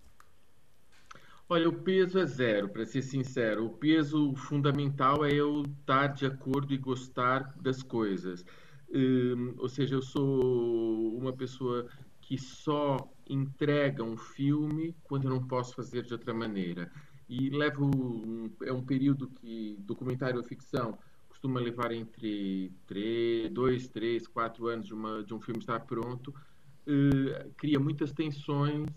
Olha, 1.49 1.69
o 1.69 1.73
peso 1.73 2.19
é 2.19 2.27
zero, 2.27 2.69
para 2.69 2.85
ser 2.85 3.03
sincero. 3.03 3.67
O 3.67 3.71
peso 3.71 4.35
fundamental 4.37 5.25
é 5.25 5.33
eu 5.33 5.65
estar 5.81 6.09
de 6.09 6.27
acordo 6.27 6.75
e 6.75 6.79
gostar 6.79 7.55
das 7.61 7.83
coisas. 7.83 8.45
Um, 8.93 9.55
ou 9.59 9.69
seja, 9.69 9.95
eu 9.95 10.03
sou 10.03 11.17
uma 11.17 11.33
pessoa 11.33 11.87
que 12.21 12.39
só 12.39 12.97
entrega 13.29 14.03
um 14.03 14.17
filme 14.17 14.95
quando 15.05 15.25
eu 15.25 15.31
não 15.31 15.47
posso 15.47 15.75
fazer 15.75 16.03
de 16.03 16.13
outra 16.13 16.35
maneira. 16.35 16.91
E 17.29 17.51
levo 17.51 17.87
um, 17.87 18.51
é 18.63 18.73
um 18.73 18.83
período 18.83 19.29
que 19.29 19.77
documentário 19.81 20.37
ou 20.37 20.45
ficção 20.45 20.99
costuma 21.29 21.61
levar 21.61 21.93
entre 21.93 22.73
três, 22.87 23.51
dois, 23.51 23.89
três, 23.89 24.27
quatro 24.27 24.67
anos 24.67 24.87
de, 24.87 24.93
uma, 24.93 25.23
de 25.23 25.33
um 25.33 25.41
filme 25.41 25.61
estar 25.61 25.81
pronto. 25.81 26.35
Uh, 26.87 27.51
cria 27.57 27.79
muitas 27.79 28.13
tensões 28.13 28.89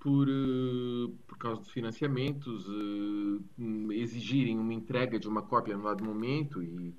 por, 0.00 0.28
uh, 0.28 1.08
por 1.26 1.38
causa 1.38 1.60
dos 1.60 1.70
financiamentos, 1.70 2.66
uh, 2.68 3.92
exigirem 3.92 4.58
uma 4.58 4.74
entrega 4.74 5.18
de 5.18 5.28
uma 5.28 5.42
cópia 5.42 5.76
no 5.76 5.84
dado 5.84 6.04
momento 6.04 6.62
e 6.62 6.94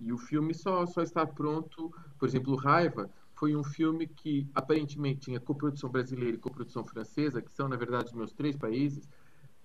E 0.00 0.12
o 0.12 0.18
filme 0.18 0.54
só, 0.54 0.86
só 0.86 1.02
está 1.02 1.26
pronto, 1.26 1.92
por 2.18 2.26
exemplo, 2.26 2.56
Raiva 2.56 3.10
foi 3.34 3.56
um 3.56 3.64
filme 3.64 4.06
que 4.06 4.46
aparentemente 4.54 5.20
tinha 5.20 5.40
coprodução 5.40 5.88
brasileira 5.90 6.36
e 6.36 6.38
coprodução 6.38 6.84
francesa, 6.84 7.40
que 7.40 7.52
são, 7.52 7.68
na 7.68 7.76
verdade, 7.76 8.06
os 8.06 8.12
meus 8.12 8.32
três 8.32 8.56
países, 8.56 9.08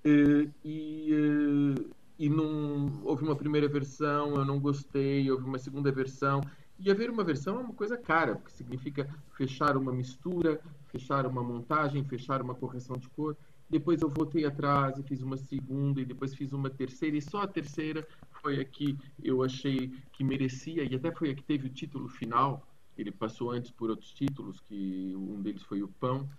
e, 0.04 0.50
e, 0.63 1.75
e 2.18 2.30
não, 2.30 3.01
houve 3.04 3.24
uma 3.24 3.36
primeira 3.36 3.68
versão, 3.68 4.36
eu 4.36 4.46
não 4.46 4.60
gostei, 4.60 5.30
houve 5.30 5.44
uma 5.44 5.60
segunda 5.60 5.92
versão, 5.92 6.42
e 6.80 6.92
haver 6.92 7.10
uma 7.10 7.24
versão 7.24 7.58
é 7.58 7.60
uma 7.60 7.74
coisa 7.74 7.98
cara, 7.98 8.36
porque 8.36 8.51
significa 8.51 9.10
fechar 9.36 9.77
uma 9.77 9.92
mistura, 9.92 10.60
fechar 10.88 11.25
uma 11.25 11.42
montagem, 11.42 12.04
fechar 12.04 12.42
uma 12.42 12.54
correção 12.54 12.98
de 12.98 13.10
cor. 13.10 13.36
Depois 13.70 14.01
eu 14.01 14.10
voltei 14.10 14.46
atrás 14.46 14.98
e 14.98 15.04
fiz 15.04 15.22
uma 15.22 15.38
segunda, 15.38 16.01
e 16.01 16.06
depois 16.06 16.36
fiz 16.36 16.54
uma 16.54 16.70
terceira, 16.70 17.18
e 17.18 17.22
só 17.22 17.42
a 17.42 17.48
terceira 17.48 18.06
foi 18.45 18.61
a 18.61 18.63
que 18.63 18.95
eu 19.23 19.41
achei 19.41 19.91
que 20.11 20.23
merecia, 20.23 20.83
e 20.83 20.93
até 20.93 21.11
foi 21.11 21.31
a 21.31 21.35
que 21.35 21.41
teve 21.41 21.65
o 21.65 21.69
título 21.69 22.07
final. 22.07 22.63
Ele 22.95 23.11
passou 23.11 23.49
antes 23.49 23.71
por 23.71 23.89
outros 23.89 24.13
títulos, 24.13 24.59
que 24.59 25.15
um 25.15 25.41
deles 25.41 25.63
foi 25.63 25.81
o 25.81 25.87
Pão, 25.87 26.29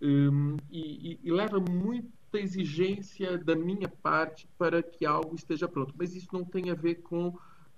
um, 0.00 0.56
e, 0.70 1.14
e, 1.14 1.20
e 1.24 1.32
leva 1.32 1.58
muita 1.58 2.38
exigência 2.38 3.36
da 3.36 3.56
minha 3.56 3.88
parte 3.88 4.48
para 4.56 4.80
que 4.80 5.04
algo 5.04 5.34
esteja 5.34 5.66
pronto. 5.66 5.92
Mas 5.98 6.14
isso 6.14 6.28
não 6.32 6.44
tem 6.44 6.70
a 6.70 6.74
ver 6.74 6.96
com 7.02 7.28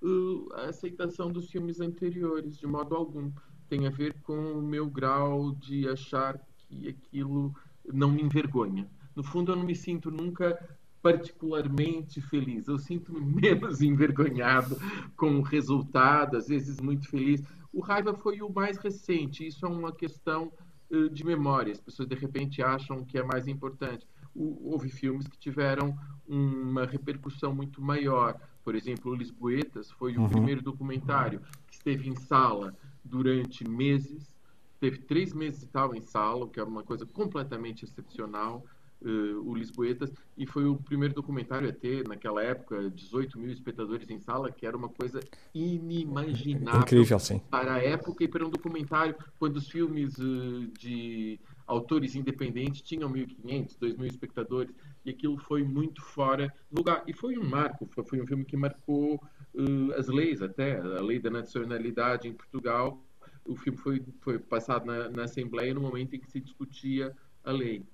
uh, 0.02 0.52
a 0.52 0.66
aceitação 0.66 1.32
dos 1.32 1.50
filmes 1.50 1.80
anteriores, 1.80 2.58
de 2.58 2.66
modo 2.66 2.94
algum. 2.94 3.32
Tem 3.70 3.86
a 3.86 3.90
ver 3.90 4.20
com 4.20 4.52
o 4.52 4.62
meu 4.62 4.86
grau 4.90 5.52
de 5.52 5.88
achar 5.88 6.38
que 6.58 6.88
aquilo 6.90 7.54
não 7.90 8.10
me 8.10 8.20
envergonha. 8.20 8.86
No 9.16 9.22
fundo, 9.22 9.52
eu 9.52 9.56
não 9.56 9.64
me 9.64 9.74
sinto 9.74 10.10
nunca 10.10 10.77
particularmente 11.02 12.20
feliz. 12.20 12.66
Eu 12.66 12.78
sinto-me 12.78 13.20
menos 13.20 13.80
envergonhado 13.82 14.76
com 15.16 15.38
o 15.38 15.42
resultado, 15.42 16.36
às 16.36 16.48
vezes 16.48 16.80
muito 16.80 17.08
feliz. 17.08 17.42
O 17.72 17.80
Raiva 17.80 18.14
foi 18.14 18.42
o 18.42 18.52
mais 18.52 18.78
recente. 18.78 19.46
Isso 19.46 19.64
é 19.64 19.68
uma 19.68 19.92
questão 19.92 20.52
uh, 20.90 21.08
de 21.08 21.24
memória. 21.24 21.72
As 21.72 21.80
pessoas 21.80 22.08
de 22.08 22.14
repente 22.14 22.62
acham 22.62 23.04
que 23.04 23.18
é 23.18 23.22
mais 23.22 23.46
importante. 23.46 24.06
O, 24.34 24.72
houve 24.72 24.88
filmes 24.88 25.26
que 25.26 25.38
tiveram 25.38 25.96
uma 26.26 26.84
repercussão 26.84 27.54
muito 27.54 27.80
maior. 27.80 28.38
Por 28.64 28.74
exemplo, 28.74 29.14
Lisboetas 29.14 29.90
foi 29.92 30.16
o 30.16 30.22
uhum. 30.22 30.28
primeiro 30.28 30.62
documentário 30.62 31.40
que 31.66 31.74
esteve 31.74 32.08
em 32.08 32.16
sala 32.16 32.76
durante 33.04 33.68
meses. 33.68 34.36
Teve 34.80 34.98
três 34.98 35.32
meses 35.32 35.62
e 35.62 35.66
tal 35.66 35.94
em 35.94 36.00
sala, 36.00 36.44
o 36.44 36.48
que 36.48 36.60
é 36.60 36.62
uma 36.62 36.82
coisa 36.82 37.04
completamente 37.06 37.84
excepcional 37.84 38.64
uh, 39.02 39.48
o 39.48 39.54
Lisboetas, 39.54 40.12
e 40.36 40.46
foi 40.46 40.64
o 40.64 40.76
primeiro 40.76 41.14
documentário 41.14 41.68
a 41.68 41.72
ter, 41.72 42.06
naquela 42.06 42.42
época, 42.42 42.90
18 42.90 43.38
mil 43.38 43.50
espectadores 43.50 44.08
em 44.10 44.18
sala, 44.18 44.50
que 44.50 44.66
era 44.66 44.76
uma 44.76 44.88
coisa 44.88 45.20
inimaginável 45.54 46.80
Incrível, 46.80 47.18
sim. 47.18 47.40
para 47.50 47.74
a 47.74 47.82
época 47.82 48.24
e 48.24 48.28
para 48.28 48.46
um 48.46 48.50
documentário, 48.50 49.14
quando 49.38 49.56
os 49.56 49.68
filmes 49.68 50.16
uh, 50.18 50.66
de 50.78 51.40
autores 51.66 52.14
independentes 52.14 52.80
tinham 52.80 53.12
1.500, 53.12 53.78
2.000 53.78 54.06
espectadores, 54.06 54.74
e 55.04 55.10
aquilo 55.10 55.36
foi 55.38 55.62
muito 55.62 56.02
fora 56.02 56.52
do 56.70 56.78
lugar. 56.78 57.02
E 57.06 57.12
foi 57.12 57.38
um 57.38 57.44
marco, 57.44 57.86
foi, 57.90 58.04
foi 58.04 58.22
um 58.22 58.26
filme 58.26 58.44
que 58.44 58.56
marcou 58.56 59.14
uh, 59.54 59.92
as 59.96 60.08
leis 60.08 60.42
até, 60.42 60.78
a 60.78 61.02
lei 61.02 61.18
da 61.18 61.30
nacionalidade 61.30 62.26
em 62.26 62.32
Portugal. 62.32 63.02
O 63.44 63.56
filme 63.56 63.78
foi, 63.78 64.04
foi 64.20 64.38
passado 64.38 64.86
na, 64.86 65.08
na 65.08 65.24
Assembleia 65.24 65.72
no 65.72 65.80
momento 65.80 66.14
em 66.14 66.20
que 66.20 66.30
se 66.30 66.40
discutia 66.40 67.14
a 67.44 67.52
lei. 67.52 67.84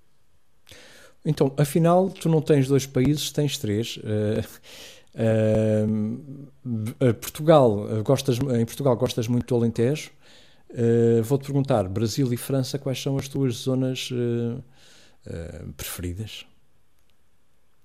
Então, 1.25 1.55
afinal, 1.57 2.11
tu 2.11 2.29
não 2.29 2.43
tens 2.43 2.69
dois 2.69 2.85
países, 2.87 3.33
tens 3.33 3.57
três. 3.57 3.97
Uh, 3.97 4.45
uh, 6.67 7.15
Portugal, 7.15 8.03
gostas, 8.05 8.39
em 8.39 8.67
Portugal 8.67 8.95
gostas 8.97 9.27
muito 9.27 9.47
do 9.47 9.55
Alentejo. 9.55 10.11
Uh, 10.71 11.23
Vou-te 11.23 11.47
perguntar, 11.47 11.89
Brasil 11.89 12.31
e 12.33 12.37
França, 12.37 12.79
quais 12.79 13.01
são 13.01 13.17
as 13.17 13.27
tuas 13.27 13.55
zonas 13.55 14.11
preferidas? 15.77 16.45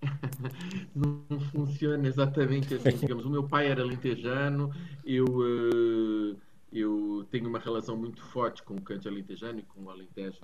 Não 0.94 1.40
funciona 1.52 2.06
exatamente 2.08 2.76
assim. 2.76 2.92
Digamos, 3.00 3.26
o 3.26 3.30
meu 3.30 3.48
pai 3.48 3.68
era 3.68 3.82
alentejano, 3.82 4.74
eu, 5.06 5.26
eu 6.74 7.26
tenho 7.32 7.48
uma 7.48 7.60
relação 7.60 7.96
muito 7.96 8.22
forte 8.22 8.62
com 8.64 8.76
o 8.76 8.82
cante 8.82 9.08
alentejano 9.08 9.60
e 9.60 9.64
com 9.64 9.84
o 9.84 9.90
Alentejo, 9.90 10.42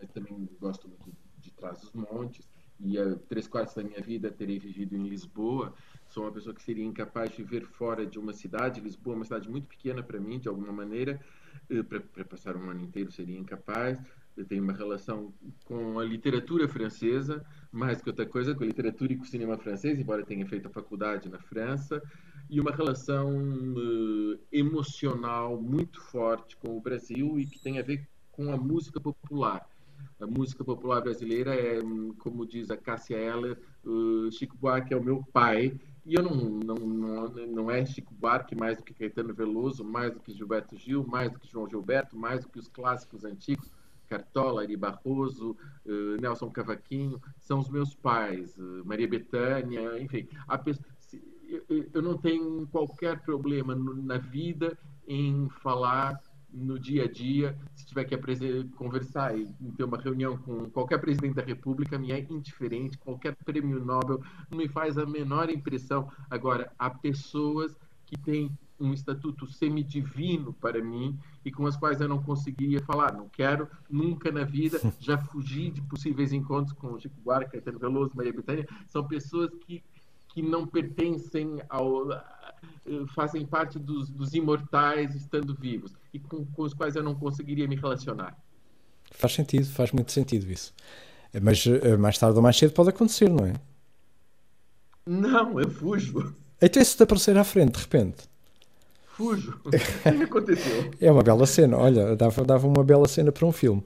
mas 0.00 0.08
também 0.10 0.48
gosto 0.60 0.86
muito 0.88 1.27
traz 1.58 1.82
os 1.82 1.92
montes 1.92 2.48
e 2.80 2.96
três 3.28 3.48
quartos 3.48 3.74
da 3.74 3.82
minha 3.82 4.00
vida 4.00 4.30
terei 4.30 4.58
vivido 4.58 4.94
em 4.96 5.08
Lisboa. 5.08 5.74
Sou 6.06 6.24
uma 6.24 6.32
pessoa 6.32 6.54
que 6.54 6.62
seria 6.62 6.84
incapaz 6.84 7.30
de 7.30 7.42
viver 7.42 7.64
fora 7.64 8.06
de 8.06 8.18
uma 8.18 8.32
cidade. 8.32 8.80
Lisboa 8.80 9.14
é 9.14 9.16
uma 9.16 9.24
cidade 9.24 9.50
muito 9.50 9.66
pequena 9.66 10.02
para 10.02 10.20
mim, 10.20 10.38
de 10.38 10.48
alguma 10.48 10.72
maneira. 10.72 11.20
Uh, 11.68 11.82
para 11.82 12.24
passar 12.24 12.56
um 12.56 12.70
ano 12.70 12.80
inteiro 12.80 13.10
seria 13.10 13.36
incapaz. 13.36 14.00
Eu 14.36 14.44
tenho 14.44 14.62
uma 14.62 14.72
relação 14.72 15.34
com 15.64 15.98
a 15.98 16.04
literatura 16.04 16.68
francesa, 16.68 17.44
mais 17.72 18.00
que 18.00 18.08
outra 18.08 18.24
coisa, 18.24 18.54
com 18.54 18.62
a 18.62 18.66
literatura 18.66 19.12
e 19.12 19.16
com 19.16 19.24
o 19.24 19.26
cinema 19.26 19.58
francês, 19.58 19.98
embora 19.98 20.24
tenha 20.24 20.46
feito 20.46 20.68
a 20.68 20.70
faculdade 20.70 21.28
na 21.28 21.40
França, 21.40 22.00
e 22.48 22.60
uma 22.60 22.70
relação 22.70 23.36
uh, 23.36 24.38
emocional 24.52 25.60
muito 25.60 26.00
forte 26.00 26.56
com 26.56 26.76
o 26.76 26.80
Brasil 26.80 27.40
e 27.40 27.46
que 27.46 27.58
tem 27.58 27.80
a 27.80 27.82
ver 27.82 28.06
com 28.30 28.52
a 28.52 28.56
música 28.56 29.00
popular 29.00 29.68
a 30.20 30.26
música 30.26 30.64
popular 30.64 31.00
brasileira 31.00 31.54
é, 31.54 31.80
como 32.18 32.46
diz 32.46 32.70
a 32.70 32.76
Cássia 32.76 33.16
Eller, 33.16 33.58
Chico 34.32 34.56
Buarque 34.56 34.92
é 34.92 34.96
o 34.96 35.02
meu 35.02 35.22
pai, 35.32 35.78
e 36.04 36.14
eu 36.14 36.22
não, 36.22 36.34
não, 36.34 36.74
não, 36.74 37.28
não 37.46 37.70
é 37.70 37.84
Chico 37.84 38.14
Buarque 38.14 38.54
mais 38.54 38.78
do 38.78 38.84
que 38.84 38.94
Caetano 38.94 39.34
Veloso, 39.34 39.84
mais 39.84 40.12
do 40.12 40.20
que 40.20 40.32
Gilberto 40.32 40.76
Gil, 40.76 41.06
mais 41.06 41.30
do 41.30 41.38
que 41.38 41.50
João 41.50 41.68
Gilberto, 41.68 42.16
mais 42.16 42.40
do 42.40 42.48
que 42.48 42.58
os 42.58 42.66
clássicos 42.66 43.24
antigos, 43.24 43.70
Cartola, 44.08 44.62
Ari 44.62 44.76
Barroso, 44.76 45.54
uh, 45.84 46.20
Nelson 46.20 46.50
Cavaquinho, 46.50 47.20
são 47.38 47.58
os 47.58 47.68
meus 47.68 47.94
pais, 47.94 48.56
uh, 48.56 48.82
Maria 48.84 49.06
Bethânia, 49.06 50.00
enfim. 50.00 50.26
A, 50.48 50.58
eu, 51.68 51.86
eu 51.92 52.02
não 52.02 52.16
tenho 52.16 52.66
qualquer 52.68 53.20
problema 53.20 53.74
na 53.74 54.18
vida 54.18 54.78
em 55.06 55.48
falar 55.62 56.20
no 56.52 56.78
dia 56.78 57.04
a 57.04 57.10
dia, 57.10 57.56
se 57.74 57.84
tiver 57.86 58.04
que 58.04 58.16
conversar 58.76 59.38
e 59.38 59.46
ter 59.76 59.84
uma 59.84 59.98
reunião 59.98 60.36
com 60.38 60.70
qualquer 60.70 60.98
presidente 60.98 61.34
da 61.34 61.42
República, 61.42 61.98
me 61.98 62.12
é 62.12 62.20
indiferente, 62.30 62.98
qualquer 62.98 63.34
prêmio 63.44 63.84
Nobel 63.84 64.22
não 64.50 64.58
me 64.58 64.68
faz 64.68 64.96
a 64.98 65.06
menor 65.06 65.50
impressão. 65.50 66.10
Agora, 66.30 66.72
há 66.78 66.90
pessoas 66.90 67.76
que 68.06 68.16
têm 68.16 68.50
um 68.80 68.92
estatuto 68.92 69.46
semidivino 69.46 70.52
para 70.52 70.82
mim 70.82 71.18
e 71.44 71.50
com 71.50 71.66
as 71.66 71.76
quais 71.76 72.00
eu 72.00 72.08
não 72.08 72.22
conseguiria 72.22 72.80
falar. 72.80 73.12
Não 73.12 73.28
quero 73.28 73.68
nunca 73.90 74.30
na 74.30 74.44
vida. 74.44 74.80
Já 75.00 75.18
fugi 75.18 75.70
de 75.70 75.82
possíveis 75.82 76.32
encontros 76.32 76.72
com 76.72 76.98
Chico 76.98 77.20
Buarque, 77.20 77.52
Caetano 77.52 77.78
Veloso, 77.78 78.12
Maria 78.14 78.32
Bethânia. 78.32 78.68
São 78.86 79.06
pessoas 79.06 79.50
que, 79.66 79.82
que 80.28 80.42
não 80.42 80.66
pertencem 80.66 81.60
ao 81.68 82.12
eh, 82.12 83.04
fazem 83.14 83.44
parte 83.44 83.78
dos, 83.78 84.10
dos 84.10 84.34
imortais 84.34 85.14
estando 85.14 85.54
vivos 85.54 85.94
e 86.12 86.18
com, 86.18 86.44
com, 86.46 86.62
os 86.62 86.74
quais 86.74 86.96
eu 86.96 87.02
não 87.02 87.14
conseguiria 87.14 87.68
me 87.68 87.76
relacionar. 87.76 88.36
Faz 89.10 89.34
sentido, 89.34 89.66
faz 89.66 89.92
muito 89.92 90.12
sentido 90.12 90.50
isso. 90.50 90.72
Mas 91.42 91.66
eh, 91.66 91.96
mais 91.96 92.18
tarde 92.18 92.36
ou 92.36 92.42
mais 92.42 92.56
cedo 92.56 92.72
pode 92.72 92.90
acontecer, 92.90 93.28
não 93.28 93.46
é? 93.46 93.54
Não, 95.06 95.60
eu 95.60 95.70
fujo. 95.70 96.34
Então 96.60 96.82
isso 96.82 96.96
de 96.96 97.02
aparecer 97.02 97.36
à 97.36 97.44
frente, 97.44 97.72
de 97.72 97.80
repente. 97.80 98.24
Fujo. 99.06 99.60
O 99.66 99.70
que 99.70 100.22
aconteceu? 100.22 100.90
É 101.00 101.10
uma 101.10 101.22
bela 101.22 101.46
cena, 101.46 101.76
olha, 101.76 102.14
dava, 102.14 102.44
dava 102.44 102.66
uma 102.66 102.84
bela 102.84 103.08
cena 103.08 103.32
para 103.32 103.46
um 103.46 103.52
filme. 103.52 103.82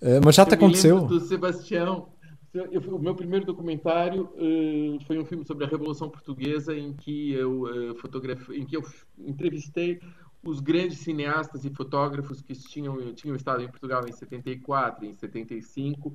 Uh, 0.00 0.20
mas 0.24 0.34
já 0.34 0.44
te 0.44 0.54
aconteceu? 0.54 1.00
do 1.06 1.20
Sebastião 1.20 2.08
eu, 2.54 2.80
o 2.94 2.98
meu 2.98 3.14
primeiro 3.14 3.44
documentário 3.44 4.24
uh, 4.34 5.04
foi 5.06 5.18
um 5.18 5.24
filme 5.24 5.44
sobre 5.44 5.64
a 5.64 5.68
Revolução 5.68 6.08
Portuguesa 6.08 6.76
em 6.76 6.92
que 6.92 7.32
eu 7.32 7.62
uh, 7.62 7.94
fotografei, 7.96 8.58
em 8.58 8.64
que 8.64 8.76
eu 8.76 8.84
entrevistei 9.18 10.00
os 10.42 10.60
grandes 10.60 10.98
cineastas 10.98 11.64
e 11.64 11.70
fotógrafos 11.70 12.40
que 12.40 12.54
tinham, 12.54 13.12
tinham 13.14 13.34
estado 13.34 13.62
em 13.62 13.68
Portugal 13.68 14.04
em 14.08 14.12
74 14.12 15.04
e 15.04 15.08
em 15.08 15.12
75, 15.12 16.08
uh, 16.08 16.14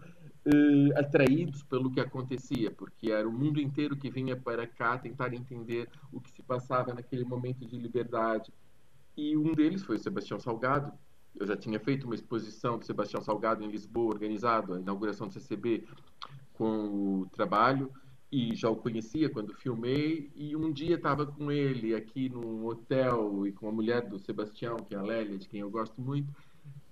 atraídos 0.98 1.64
pelo 1.64 1.92
que 1.92 2.00
acontecia, 2.00 2.72
porque 2.72 3.12
era 3.12 3.28
o 3.28 3.32
mundo 3.32 3.60
inteiro 3.60 3.98
que 3.98 4.10
vinha 4.10 4.36
para 4.36 4.66
cá 4.66 4.98
tentar 4.98 5.34
entender 5.34 5.90
o 6.12 6.20
que 6.20 6.32
se 6.32 6.42
passava 6.42 6.94
naquele 6.94 7.26
momento 7.26 7.66
de 7.66 7.78
liberdade. 7.78 8.54
E 9.18 9.36
um 9.36 9.54
deles 9.54 9.84
foi 9.84 9.98
o 9.98 10.00
Sebastião 10.00 10.40
Salgado. 10.40 10.92
Eu 11.36 11.48
já 11.48 11.56
tinha 11.56 11.80
feito 11.80 12.06
uma 12.06 12.16
exposição 12.16 12.78
do 12.78 12.86
Sebastião 12.86 13.22
Salgado 13.22 13.64
em 13.64 13.72
Lisboa, 13.72 14.14
organizado, 14.14 14.74
a 14.74 14.80
inauguração 14.80 15.28
do 15.28 15.34
CCB, 15.34 15.86
com 16.54 17.22
o 17.22 17.26
trabalho 17.32 17.92
e 18.32 18.56
já 18.56 18.70
o 18.70 18.76
conhecia 18.76 19.30
quando 19.30 19.54
filmei 19.54 20.32
e 20.36 20.56
um 20.56 20.72
dia 20.72 20.96
estava 20.96 21.26
com 21.26 21.52
ele 21.52 21.94
aqui 21.94 22.30
num 22.30 22.66
hotel 22.66 23.46
e 23.46 23.52
com 23.52 23.68
a 23.68 23.72
mulher 23.72 24.08
do 24.08 24.18
Sebastião, 24.18 24.78
que 24.78 24.96
é 24.96 24.98
a 24.98 25.02
Lélia, 25.02 25.38
de 25.38 25.50
quem 25.50 25.60
eu 25.60 25.70
gosto 25.70 26.00
muito, 26.00 26.34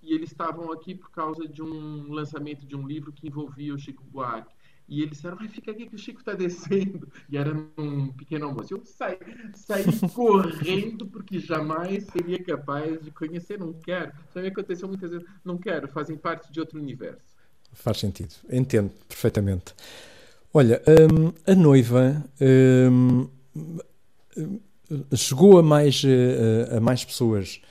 e 0.01 0.13
eles 0.13 0.31
estavam 0.31 0.71
aqui 0.71 0.93
por 0.95 1.11
causa 1.11 1.47
de 1.47 1.61
um 1.61 2.11
lançamento 2.11 2.65
de 2.65 2.75
um 2.75 2.85
livro 2.85 3.13
que 3.13 3.27
envolvia 3.27 3.73
o 3.73 3.77
Chico 3.77 4.03
Buarque. 4.03 4.53
E 4.89 5.03
eles 5.03 5.17
disseram, 5.17 5.37
vai, 5.37 5.47
fica 5.47 5.69
aqui 5.69 5.85
que 5.85 5.95
o 5.95 5.99
Chico 5.99 6.19
está 6.19 6.33
descendo. 6.33 7.07
E 7.29 7.37
era 7.37 7.53
num 7.53 8.11
pequeno 8.11 8.47
almoço. 8.47 8.73
Eu 8.73 8.81
saí, 8.83 9.19
saí 9.53 9.85
correndo 10.13 11.05
porque 11.05 11.39
jamais 11.39 12.05
seria 12.05 12.43
capaz 12.43 12.99
de 12.99 13.11
conhecer. 13.11 13.59
Não 13.59 13.71
quero. 13.71 14.11
Já 14.33 14.41
me 14.41 14.47
aconteceu 14.47 14.87
muitas 14.87 15.11
vezes. 15.11 15.27
Não 15.45 15.59
quero, 15.59 15.87
fazem 15.87 16.17
parte 16.17 16.51
de 16.51 16.59
outro 16.59 16.79
universo. 16.79 17.37
Faz 17.71 17.99
sentido. 17.99 18.33
Entendo 18.51 18.89
perfeitamente. 19.07 19.75
Olha, 20.51 20.81
hum, 20.87 21.31
a 21.45 21.53
noiva 21.53 22.25
hum, 22.91 23.29
chegou 25.15 25.59
a 25.59 25.63
mais, 25.63 26.01
a, 26.71 26.77
a 26.77 26.79
mais 26.79 27.05
pessoas 27.05 27.61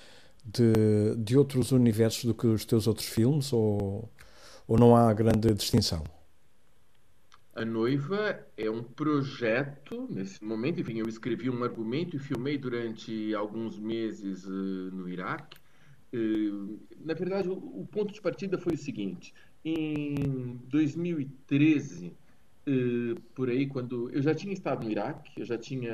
de, 0.44 1.16
de 1.18 1.36
outros 1.36 1.72
universos 1.72 2.24
do 2.24 2.32
que 2.34 2.46
os 2.46 2.64
teus 2.64 2.86
outros 2.86 3.08
filmes 3.08 3.52
ou, 3.52 4.08
ou 4.68 4.78
não 4.78 4.94
há 4.94 5.12
grande 5.12 5.52
distinção? 5.52 6.04
A 7.58 7.64
Noiva 7.64 8.38
é 8.56 8.70
um 8.70 8.84
projeto, 8.84 10.06
nesse 10.08 10.44
momento, 10.44 10.80
enfim, 10.80 11.00
eu 11.00 11.08
escrevi 11.08 11.50
um 11.50 11.64
argumento 11.64 12.14
e 12.14 12.18
filmei 12.20 12.56
durante 12.56 13.34
alguns 13.34 13.80
meses 13.80 14.46
uh, 14.46 14.94
no 14.94 15.08
Iraque. 15.08 15.58
Uh, 16.14 16.78
na 17.04 17.14
verdade, 17.14 17.48
o, 17.48 17.54
o, 17.54 17.84
ponto 17.90 18.14
de 18.14 18.20
partida 18.20 18.56
foi 18.58 18.74
o 18.74 18.78
seguinte: 18.78 19.34
em 19.64 20.60
2013, 20.68 22.06
uh, 22.68 23.20
por 23.34 23.48
aí, 23.48 23.66
quando 23.66 24.08
eu 24.10 24.22
já 24.22 24.32
tinha 24.32 24.52
estado 24.52 24.84
no 24.84 24.92
Iraque, 24.92 25.40
eu 25.40 25.44
já 25.44 25.58
tinha 25.58 25.92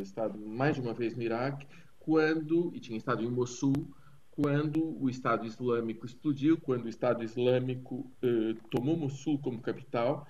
estado 0.00 0.38
mais 0.38 0.76
de 0.76 0.80
uma 0.80 0.94
vez 0.94 1.14
no 1.14 1.22
Iraque, 1.22 1.66
quando, 1.98 2.72
e 2.74 2.80
tinha 2.80 2.96
estado 2.96 3.22
em 3.22 3.30
Mossul, 3.30 3.94
quando 4.30 4.98
o 4.98 5.10
Estado 5.10 5.44
Islâmico 5.44 6.06
explodiu, 6.06 6.56
quando 6.56 6.86
o 6.86 6.88
Estado 6.88 7.22
Islâmico 7.22 8.10
tomou 8.70 8.96
Mossul 8.96 9.38
como 9.38 9.60
capital 9.60 10.26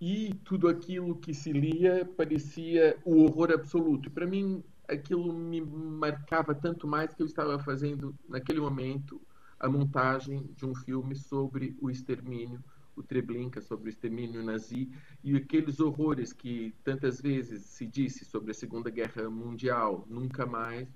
e 0.00 0.34
tudo 0.44 0.68
aquilo 0.68 1.16
que 1.16 1.32
se 1.32 1.52
lia 1.52 2.04
parecia 2.16 2.98
o 3.04 3.22
horror 3.22 3.52
absoluto. 3.52 4.10
Para 4.10 4.26
mim, 4.26 4.62
aquilo 4.88 5.32
me 5.32 5.60
marcava 5.60 6.54
tanto 6.54 6.86
mais 6.86 7.14
que 7.14 7.22
eu 7.22 7.26
estava 7.26 7.58
fazendo, 7.58 8.14
naquele 8.28 8.60
momento, 8.60 9.20
a 9.58 9.68
montagem 9.68 10.50
de 10.54 10.66
um 10.66 10.74
filme 10.74 11.14
sobre 11.14 11.76
o 11.80 11.90
extermínio, 11.90 12.62
o 12.96 13.02
Treblinka, 13.02 13.60
sobre 13.60 13.88
o 13.88 13.90
extermínio 13.90 14.42
nazi 14.42 14.88
e 15.22 15.36
aqueles 15.36 15.80
horrores 15.80 16.32
que 16.32 16.74
tantas 16.84 17.20
vezes 17.20 17.62
se 17.62 17.86
disse 17.86 18.24
sobre 18.24 18.50
a 18.50 18.54
Segunda 18.54 18.90
Guerra 18.90 19.28
Mundial, 19.28 20.06
nunca 20.08 20.46
mais. 20.46 20.88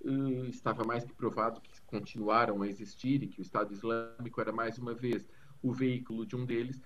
Uh, 0.00 0.44
estava 0.46 0.84
mais 0.84 1.04
que 1.04 1.12
provado 1.12 1.60
que 1.60 1.80
continuaram 1.82 2.62
a 2.62 2.68
existir 2.68 3.22
e 3.22 3.26
que 3.26 3.40
o 3.40 3.42
Estado 3.42 3.72
Islâmico 3.72 4.40
era 4.40 4.52
mais 4.52 4.78
uma 4.78 4.94
vez 4.94 5.28
o 5.60 5.72
veículo 5.72 6.24
de 6.24 6.36
um 6.36 6.44
deles, 6.44 6.80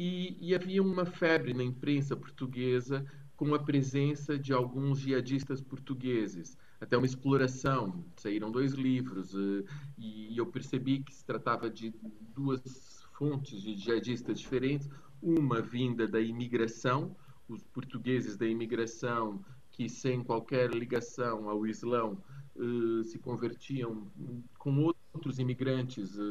e, 0.00 0.34
e 0.40 0.54
havia 0.54 0.82
uma 0.82 1.04
febre 1.04 1.52
na 1.52 1.62
imprensa 1.62 2.16
portuguesa 2.16 3.04
com 3.36 3.54
a 3.54 3.58
presença 3.58 4.38
de 4.38 4.50
alguns 4.50 4.98
jihadistas 5.00 5.60
portugueses, 5.60 6.56
até 6.80 6.96
uma 6.96 7.04
exploração. 7.04 8.02
Saíram 8.16 8.50
dois 8.50 8.72
livros 8.72 9.34
eh, 9.34 9.62
e 9.98 10.38
eu 10.38 10.46
percebi 10.46 11.00
que 11.00 11.14
se 11.14 11.22
tratava 11.22 11.68
de 11.68 11.92
duas 12.34 13.04
fontes 13.12 13.60
de 13.60 13.76
jihadistas 13.76 14.40
diferentes, 14.40 14.88
uma 15.20 15.60
vinda 15.60 16.08
da 16.08 16.18
imigração, 16.18 17.14
os 17.46 17.62
portugueses 17.64 18.38
da 18.38 18.46
imigração 18.46 19.44
que 19.70 19.86
sem 19.86 20.24
qualquer 20.24 20.70
ligação 20.70 21.50
ao 21.50 21.66
Islão 21.66 22.16
eh, 22.56 23.04
se 23.04 23.18
convertiam 23.18 24.10
com 24.58 24.94
outros 25.12 25.38
imigrantes 25.38 26.18
eh, 26.18 26.22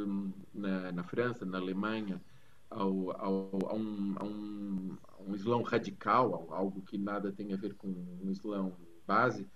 na, 0.55 0.91
na 0.91 1.03
França, 1.03 1.45
na 1.45 1.59
Alemanha, 1.59 2.19
ao, 2.69 3.11
ao, 3.11 3.49
a, 3.67 3.73
um, 3.73 4.15
a, 4.17 4.23
um, 4.25 4.97
a 5.17 5.21
um 5.23 5.35
Islão 5.35 5.61
radical, 5.61 6.47
algo 6.51 6.81
que 6.81 6.97
nada 6.97 7.31
tem 7.31 7.53
a 7.53 7.57
ver 7.57 7.73
com 7.75 7.87
um 7.87 8.29
Islão 8.29 8.75
base, 9.05 9.47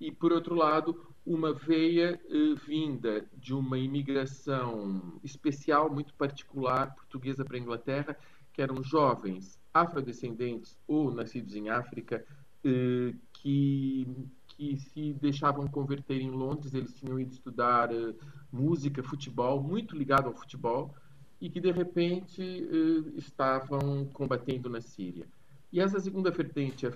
e, 0.00 0.12
por 0.12 0.32
outro 0.32 0.54
lado, 0.54 0.96
uma 1.26 1.52
veia 1.52 2.20
eh, 2.30 2.54
vinda 2.66 3.28
de 3.36 3.52
uma 3.52 3.76
imigração 3.76 5.18
especial, 5.24 5.92
muito 5.92 6.14
particular, 6.14 6.94
portuguesa 6.94 7.44
para 7.44 7.56
a 7.56 7.60
Inglaterra, 7.60 8.16
que 8.52 8.62
eram 8.62 8.82
jovens 8.82 9.58
afrodescendentes 9.74 10.78
ou 10.86 11.12
nascidos 11.12 11.54
em 11.56 11.68
África, 11.68 12.24
eh, 12.64 13.12
que, 13.32 14.06
que 14.48 14.76
se 14.76 15.12
deixavam 15.14 15.66
converter 15.66 16.20
em 16.20 16.30
Londres. 16.30 16.74
Eles 16.74 16.94
tinham 16.94 17.18
ido 17.18 17.32
estudar 17.32 17.92
eh, 17.92 18.14
música, 18.52 19.02
futebol, 19.02 19.60
muito 19.60 19.96
ligado 19.96 20.28
ao 20.28 20.34
futebol, 20.34 20.94
e 21.40 21.48
que 21.48 21.60
de 21.60 21.70
repente 21.70 22.42
eh, 22.42 23.12
estavam 23.16 24.04
combatendo 24.06 24.68
na 24.68 24.80
Síria. 24.80 25.26
E 25.72 25.80
essa 25.80 26.00
segunda 26.00 26.30
vertente 26.30 26.86
eh, 26.86 26.90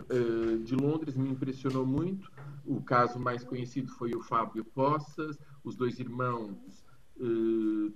de 0.65 0.75
Londres 0.75 1.17
me 1.17 1.29
impressionou 1.29 1.87
muito. 1.87 2.31
O 2.67 2.81
caso 2.81 3.19
mais 3.19 3.45
conhecido 3.45 3.91
foi 3.93 4.15
o 4.15 4.21
Fábio 4.21 4.65
Poças, 4.65 5.39
os 5.63 5.77
dois 5.77 6.01
irmãos 6.01 6.85
eh, 7.21 7.93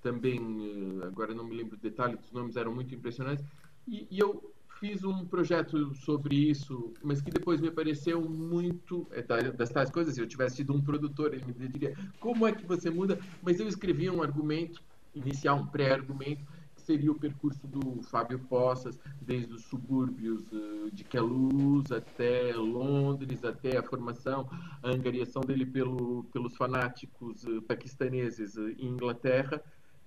também, 0.00 1.00
agora 1.02 1.34
não 1.34 1.44
me 1.44 1.56
lembro 1.56 1.76
o 1.76 1.80
detalhe 1.80 2.16
dos 2.16 2.30
nomes, 2.30 2.56
eram 2.56 2.74
muito 2.74 2.94
impressionantes. 2.94 3.44
E, 3.88 4.06
e, 4.08 4.18
eu 4.20 4.52
fiz 4.78 5.02
um 5.02 5.24
projeto 5.24 5.94
sobre 5.94 6.36
isso, 6.36 6.92
mas 7.02 7.20
que 7.20 7.30
depois 7.30 7.60
me 7.60 7.70
pareceu 7.70 8.20
muito 8.20 9.08
é, 9.10 9.22
das 9.52 9.70
tais 9.70 9.90
coisas. 9.90 10.14
Se 10.14 10.20
eu 10.20 10.26
tivesse 10.26 10.56
sido 10.56 10.72
um 10.72 10.80
produtor, 10.80 11.34
ele 11.34 11.44
me 11.44 11.68
diria 11.68 11.96
como 12.20 12.46
é 12.46 12.52
que 12.52 12.64
você 12.64 12.90
muda. 12.90 13.18
Mas 13.42 13.58
eu 13.58 13.66
escrevi 13.66 14.08
um 14.10 14.22
argumento 14.22 14.82
iniciar 15.14 15.54
um 15.54 15.66
pré-argumento 15.66 16.44
que 16.74 16.82
seria 16.82 17.12
o 17.12 17.14
percurso 17.14 17.66
do 17.66 18.02
Fábio 18.02 18.38
Poças, 18.40 18.98
desde 19.20 19.52
os 19.52 19.64
subúrbios 19.64 20.50
uh, 20.52 20.90
de 20.90 21.04
Queluz 21.04 21.92
até 21.92 22.54
Londres, 22.54 23.44
até 23.44 23.76
a 23.76 23.82
formação, 23.82 24.48
a 24.82 24.88
angariação 24.88 25.42
dele 25.42 25.66
pelo, 25.66 26.24
pelos 26.32 26.56
fanáticos 26.56 27.44
uh, 27.44 27.62
paquistaneses 27.62 28.56
uh, 28.56 28.68
em 28.70 28.88
Inglaterra 28.88 29.62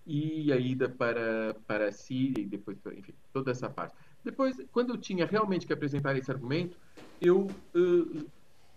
e 0.05 0.51
a 0.51 0.57
ida 0.57 0.89
para, 0.89 1.55
para 1.65 1.87
a 1.87 1.91
Síria 1.91 2.43
e 2.43 2.45
depois, 2.45 2.77
enfim, 2.93 3.13
toda 3.33 3.51
essa 3.51 3.69
parte. 3.69 3.95
Depois, 4.23 4.55
quando 4.71 4.91
eu 4.91 4.97
tinha 4.97 5.25
realmente 5.25 5.65
que 5.65 5.73
apresentar 5.73 6.15
esse 6.15 6.29
argumento, 6.31 6.77
eu 7.21 7.47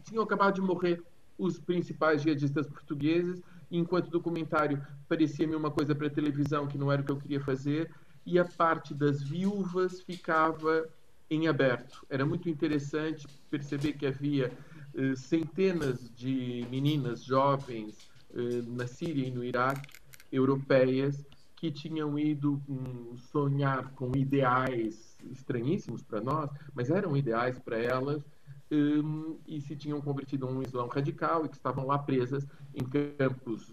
tinha 0.05 0.23
acabado 0.23 0.55
de 0.55 0.61
morrer 0.61 1.03
os 1.39 1.59
principais 1.61 2.23
jihadistas 2.23 2.67
portugueses 2.67 3.43
enquanto 3.71 4.11
documentário 4.11 4.83
parecia-me 5.09 5.55
uma 5.55 5.71
coisa 5.71 5.95
para 5.95 6.11
televisão 6.11 6.67
que 6.67 6.79
não 6.79 6.91
era 6.91 7.03
o 7.03 7.05
que 7.05 7.13
eu 7.13 7.17
queria 7.17 7.41
fazer, 7.41 7.91
e 8.25 8.39
a 8.39 8.45
parte 8.45 8.93
das 8.95 9.23
viúvas 9.23 10.01
ficava 10.01 10.89
em 11.31 11.49
aberto. 11.49 12.07
Era 12.09 12.25
muito 12.25 12.49
interessante 12.49 13.27
perceber 13.51 13.95
que 13.95 14.07
havia 14.07 14.53
eh, 14.95 15.15
centenas 15.17 16.11
de 16.15 16.67
meninas 16.71 17.25
jovens 17.25 18.11
eh, 18.35 18.63
na 18.67 18.87
Síria 18.87 19.27
e 19.27 19.31
no 19.31 19.45
Iraque, 19.45 19.89
europeias, 20.31 21.25
que 21.57 21.71
tinham 21.71 22.19
ido 22.19 22.63
um, 22.69 23.17
sonhar 23.17 23.91
com 23.93 24.13
ideais 24.17 25.17
estranhíssimos 25.31 26.03
para 26.03 26.21
nós, 26.21 26.51
mas 26.73 26.89
eram 26.91 27.17
ideais 27.17 27.59
para 27.59 27.79
elas, 27.79 28.23
um, 28.71 29.39
e 29.47 29.61
se 29.61 29.77
tinham 29.77 30.01
convertido 30.01 30.47
a 30.47 30.51
um 30.51 30.63
islão 30.63 30.87
radical 30.89 31.45
e 31.45 31.49
que 31.49 31.57
estavam 31.57 31.87
lá 31.87 31.99
presas 31.99 32.47
em 32.75 32.85
campos 32.85 33.67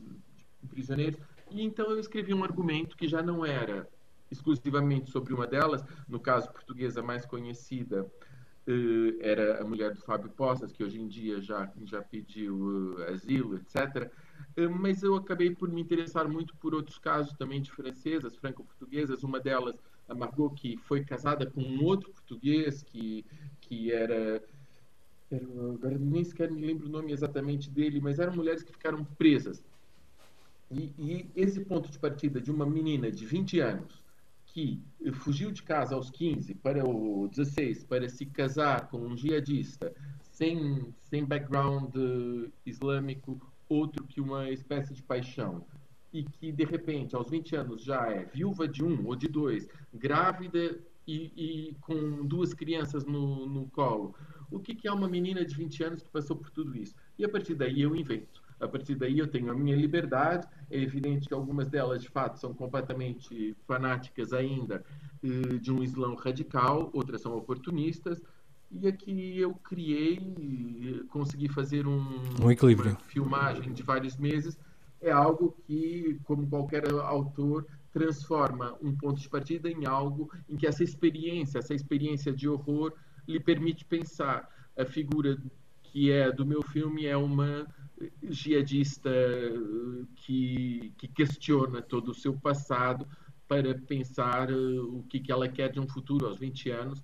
de 0.61 0.67
prisioneiros. 0.67 1.19
E 1.51 1.61
então 1.61 1.89
eu 1.91 1.99
escrevi 1.99 2.33
um 2.33 2.43
argumento 2.43 2.97
que 2.97 3.07
já 3.07 3.21
não 3.21 3.45
era 3.45 3.87
exclusivamente 4.31 5.11
sobre 5.11 5.33
uma 5.33 5.45
delas, 5.45 5.83
no 6.07 6.19
caso 6.19 6.51
portuguesa 6.51 7.01
mais 7.01 7.25
conhecida 7.25 8.03
uh, 8.67 9.17
era 9.19 9.61
a 9.61 9.65
mulher 9.65 9.93
do 9.93 10.01
Fábio 10.01 10.29
Poças, 10.29 10.71
que 10.71 10.83
hoje 10.83 10.99
em 10.99 11.07
dia 11.07 11.41
já, 11.41 11.71
já 11.83 12.01
pediu 12.01 12.95
uh, 12.97 13.03
asilo, 13.13 13.55
etc. 13.57 14.11
Uh, 14.57 14.69
mas 14.69 15.03
eu 15.03 15.15
acabei 15.15 15.53
por 15.53 15.69
me 15.69 15.81
interessar 15.81 16.27
muito 16.27 16.55
por 16.57 16.73
outros 16.73 16.97
casos 16.97 17.33
também 17.33 17.61
de 17.61 17.71
francesas, 17.71 18.35
franco-portuguesas, 18.35 19.23
uma 19.23 19.39
delas, 19.39 19.75
a 20.07 20.13
Margot, 20.13 20.53
que 20.55 20.77
foi 20.77 21.03
casada 21.03 21.45
com 21.45 21.61
um 21.61 21.83
outro 21.83 22.11
português 22.11 22.83
que, 22.83 23.25
que 23.59 23.91
era 23.91 24.43
agora 25.31 25.97
nem 25.97 26.23
sequer 26.23 26.51
me 26.51 26.65
lembro 26.65 26.87
o 26.87 26.91
nome 26.91 27.11
exatamente 27.11 27.69
dele, 27.69 27.99
mas 27.99 28.19
eram 28.19 28.35
mulheres 28.35 28.63
que 28.63 28.71
ficaram 28.71 29.03
presas. 29.03 29.63
E, 30.71 30.91
e, 30.97 31.29
esse 31.35 31.63
ponto 31.63 31.89
de 31.89 31.99
partida 31.99 32.41
de 32.41 32.51
uma 32.51 32.65
menina 32.65 33.11
de 33.11 33.25
20 33.25 33.59
anos 33.59 34.03
que 34.45 34.81
fugiu 35.15 35.51
de 35.51 35.61
casa 35.61 35.95
aos 35.95 36.09
15 36.09 36.55
para 36.55 36.87
o 36.87 37.27
16 37.27 37.83
para 37.83 38.07
se 38.07 38.25
casar 38.25 38.87
com 38.89 38.99
um 38.99 39.17
jihadista 39.17 39.93
sem, 40.21 40.93
sem 41.01 41.25
background 41.25 41.93
uh, 41.95 42.51
islâmico, 42.65 43.39
outro 43.67 44.03
que 44.05 44.21
uma 44.21 44.49
espécie 44.49 44.93
de 44.93 45.01
paixão, 45.01 45.65
e 46.13 46.23
que 46.23 46.51
de 46.51 46.63
repente 46.63 47.15
aos 47.15 47.29
20 47.29 47.55
anos 47.55 47.83
já 47.83 48.07
é 48.09 48.25
viúva 48.25 48.67
de 48.67 48.83
um 48.83 49.05
ou 49.07 49.15
de 49.15 49.27
dois, 49.27 49.67
grávida 49.93 50.79
e, 51.07 51.31
e 51.35 51.75
com 51.81 52.25
duas 52.25 52.53
crianças 52.53 53.05
no, 53.05 53.45
no 53.45 53.67
colo, 53.67 54.15
o 54.51 54.59
que, 54.59 54.75
que 54.75 54.87
é 54.87 54.91
uma 54.91 55.07
menina 55.07 55.43
de 55.43 55.55
20 55.55 55.83
anos 55.83 56.01
que 56.01 56.09
passou 56.09 56.35
por 56.35 56.49
tudo 56.49 56.75
isso? 56.77 56.95
E 57.17 57.25
a 57.25 57.29
partir 57.29 57.55
daí 57.55 57.81
eu 57.81 57.95
invento. 57.95 58.43
A 58.59 58.67
partir 58.67 58.95
daí 58.95 59.19
eu 59.19 59.27
tenho 59.27 59.51
a 59.51 59.53
minha 59.53 59.75
liberdade. 59.75 60.47
É 60.71 60.79
evidente 60.79 61.27
que 61.27 61.33
algumas 61.33 61.67
delas, 61.67 62.01
de 62.01 62.09
fato, 62.09 62.39
são 62.39 62.53
completamente 62.53 63.55
fanáticas 63.67 64.31
ainda, 64.33 64.83
eh, 65.23 65.57
de 65.57 65.71
um 65.71 65.83
Islão 65.83 66.15
radical, 66.15 66.89
outras 66.93 67.21
são 67.21 67.35
oportunistas, 67.35 68.21
e 68.71 68.87
aqui 68.87 69.39
eu 69.39 69.53
criei, 69.55 70.19
consegui 71.09 71.47
fazer 71.47 71.87
um, 71.87 72.03
um 72.41 72.51
equilíbrio. 72.51 72.91
uma 72.91 72.99
filmagem 72.99 73.73
de 73.73 73.83
vários 73.83 74.17
meses. 74.17 74.57
É 75.01 75.11
algo 75.11 75.55
que, 75.65 76.19
como 76.23 76.47
qualquer 76.47 76.89
autor, 76.91 77.65
transforma 77.93 78.75
um 78.81 78.95
ponto 78.95 79.21
de 79.21 79.29
partida 79.29 79.69
em 79.69 79.85
algo 79.85 80.29
em 80.49 80.57
que 80.57 80.67
essa 80.67 80.83
experiência, 80.83 81.59
essa 81.59 81.73
experiência 81.73 82.33
de 82.33 82.49
horror, 82.49 82.93
lhe 83.27 83.39
permite 83.39 83.85
pensar. 83.85 84.49
A 84.77 84.85
figura 84.85 85.37
que 85.83 86.11
é 86.11 86.31
do 86.31 86.45
meu 86.45 86.61
filme 86.61 87.05
é 87.05 87.15
uma 87.15 87.65
jihadista 88.23 89.09
que, 90.17 90.93
que 90.97 91.07
questiona 91.07 91.81
todo 91.81 92.11
o 92.11 92.13
seu 92.13 92.33
passado 92.33 93.07
para 93.47 93.75
pensar 93.75 94.51
o 94.51 95.05
que, 95.09 95.19
que 95.19 95.31
ela 95.31 95.47
quer 95.47 95.71
de 95.71 95.79
um 95.79 95.87
futuro 95.87 96.27
aos 96.27 96.37
20 96.37 96.69
anos 96.71 97.03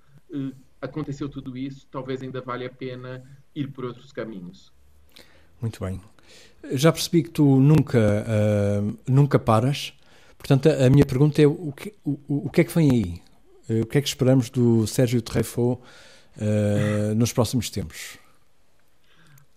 aconteceu 0.82 1.30
tudo 1.30 1.56
isso, 1.56 1.86
talvez 1.92 2.22
ainda 2.22 2.42
valha 2.42 2.68
a 2.68 2.70
pena 2.70 3.24
ir 3.56 3.68
por 3.68 3.86
outros 3.86 4.12
caminhos. 4.12 4.72
Muito 5.62 5.80
bem. 5.84 6.02
Já 6.72 6.92
percebi 6.92 7.24
que 7.24 7.30
tu 7.30 7.60
nunca, 7.60 8.00
uh, 8.00 8.98
nunca 9.08 9.38
paras. 9.38 9.94
Portanto, 10.38 10.70
a, 10.70 10.90
minha 10.90 11.06
pergunta 11.06 11.42
é 11.42 11.46
o 11.46 11.72
que, 11.72 11.94
o, 12.04 12.18
o 12.28 12.50
que 12.50 12.62
é 12.62 12.64
que 12.64 12.74
vem 12.74 12.90
aí? 12.90 13.82
O 13.82 13.86
que 13.86 14.00
é 14.00 14.02
que 14.02 14.08
esperamos 14.08 14.50
do 14.50 14.86
Sérgio 14.88 15.22
Treffaut 15.22 15.82
uh, 16.38 17.16
nos 17.16 17.34
próximos 17.34 17.70
tempos? 17.70 18.20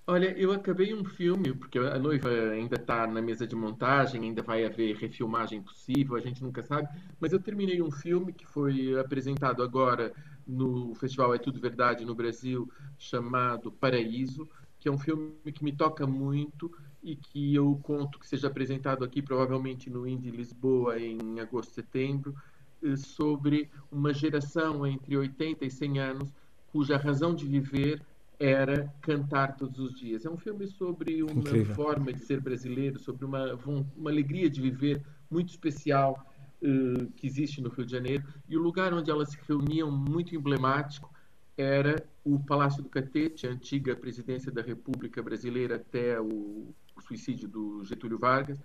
Olha, 0.06 0.36
eu 0.36 0.52
acabei 0.52 0.92
um 0.92 1.02
filme, 1.02 1.54
porque 1.54 1.78
a 1.78 1.98
noiva 1.98 2.28
ainda 2.28 2.76
está 2.76 3.06
na 3.06 3.22
mesa 3.22 3.46
de 3.46 3.56
montagem, 3.56 4.22
ainda 4.22 4.42
vai 4.42 4.62
haver 4.62 4.96
refilmagem 4.96 5.62
possível, 5.62 6.14
a 6.14 6.20
gente 6.20 6.42
nunca 6.42 6.62
sabe, 6.62 6.86
mas 7.18 7.32
eu 7.32 7.40
terminei 7.40 7.80
um 7.80 7.90
filme 7.90 8.30
que 8.30 8.46
foi 8.46 9.00
apresentado 9.00 9.62
agora 9.62 10.12
no 10.46 10.94
Festival 10.94 11.34
É 11.34 11.38
Tudo 11.38 11.58
Verdade 11.58 12.04
no 12.04 12.14
Brasil, 12.14 12.70
chamado 12.98 13.72
Paraíso, 13.72 14.46
que 14.78 14.88
é 14.88 14.92
um 14.92 14.98
filme 14.98 15.32
que 15.54 15.64
me 15.64 15.72
toca 15.72 16.06
muito 16.06 16.70
e 17.02 17.16
que 17.16 17.54
eu 17.54 17.80
conto 17.82 18.18
que 18.18 18.28
seja 18.28 18.48
apresentado 18.48 19.04
aqui 19.04 19.22
provavelmente 19.22 19.88
no 19.88 20.06
Indie 20.06 20.30
Lisboa 20.30 20.98
em 20.98 21.40
agosto, 21.40 21.72
setembro, 21.72 22.34
eh, 22.82 22.94
sobre 22.96 23.70
uma 23.90 24.12
geração 24.12 24.86
entre 24.86 25.16
80 25.16 25.64
e 25.64 25.70
100 25.70 25.98
anos 25.98 26.32
cuja 26.74 26.96
razão 26.96 27.32
de 27.32 27.46
viver 27.46 28.02
era 28.36 28.92
cantar 29.00 29.56
todos 29.56 29.78
os 29.78 29.94
dias. 29.94 30.26
É 30.26 30.28
um 30.28 30.36
filme 30.36 30.66
sobre 30.66 31.22
uma 31.22 31.30
Incrível. 31.30 31.72
forma 31.72 32.12
de 32.12 32.18
ser 32.18 32.40
brasileiro, 32.40 32.98
sobre 32.98 33.24
uma, 33.24 33.54
uma 33.96 34.10
alegria 34.10 34.50
de 34.50 34.60
viver 34.60 35.00
muito 35.30 35.50
especial 35.50 36.28
uh, 36.60 37.06
que 37.12 37.28
existe 37.28 37.60
no 37.60 37.68
Rio 37.68 37.86
de 37.86 37.92
Janeiro. 37.92 38.24
E 38.48 38.56
o 38.56 38.60
lugar 38.60 38.92
onde 38.92 39.08
elas 39.08 39.30
se 39.30 39.38
reuniam, 39.46 39.88
muito 39.88 40.34
emblemático, 40.34 41.14
era 41.56 42.04
o 42.24 42.40
Palácio 42.40 42.82
do 42.82 42.88
Catete, 42.88 43.46
a 43.46 43.50
antiga 43.50 43.94
presidência 43.94 44.50
da 44.50 44.60
República 44.60 45.22
Brasileira 45.22 45.76
até 45.76 46.20
o, 46.20 46.74
o 46.96 47.00
suicídio 47.00 47.48
do 47.48 47.84
Getúlio 47.84 48.18
Vargas, 48.18 48.58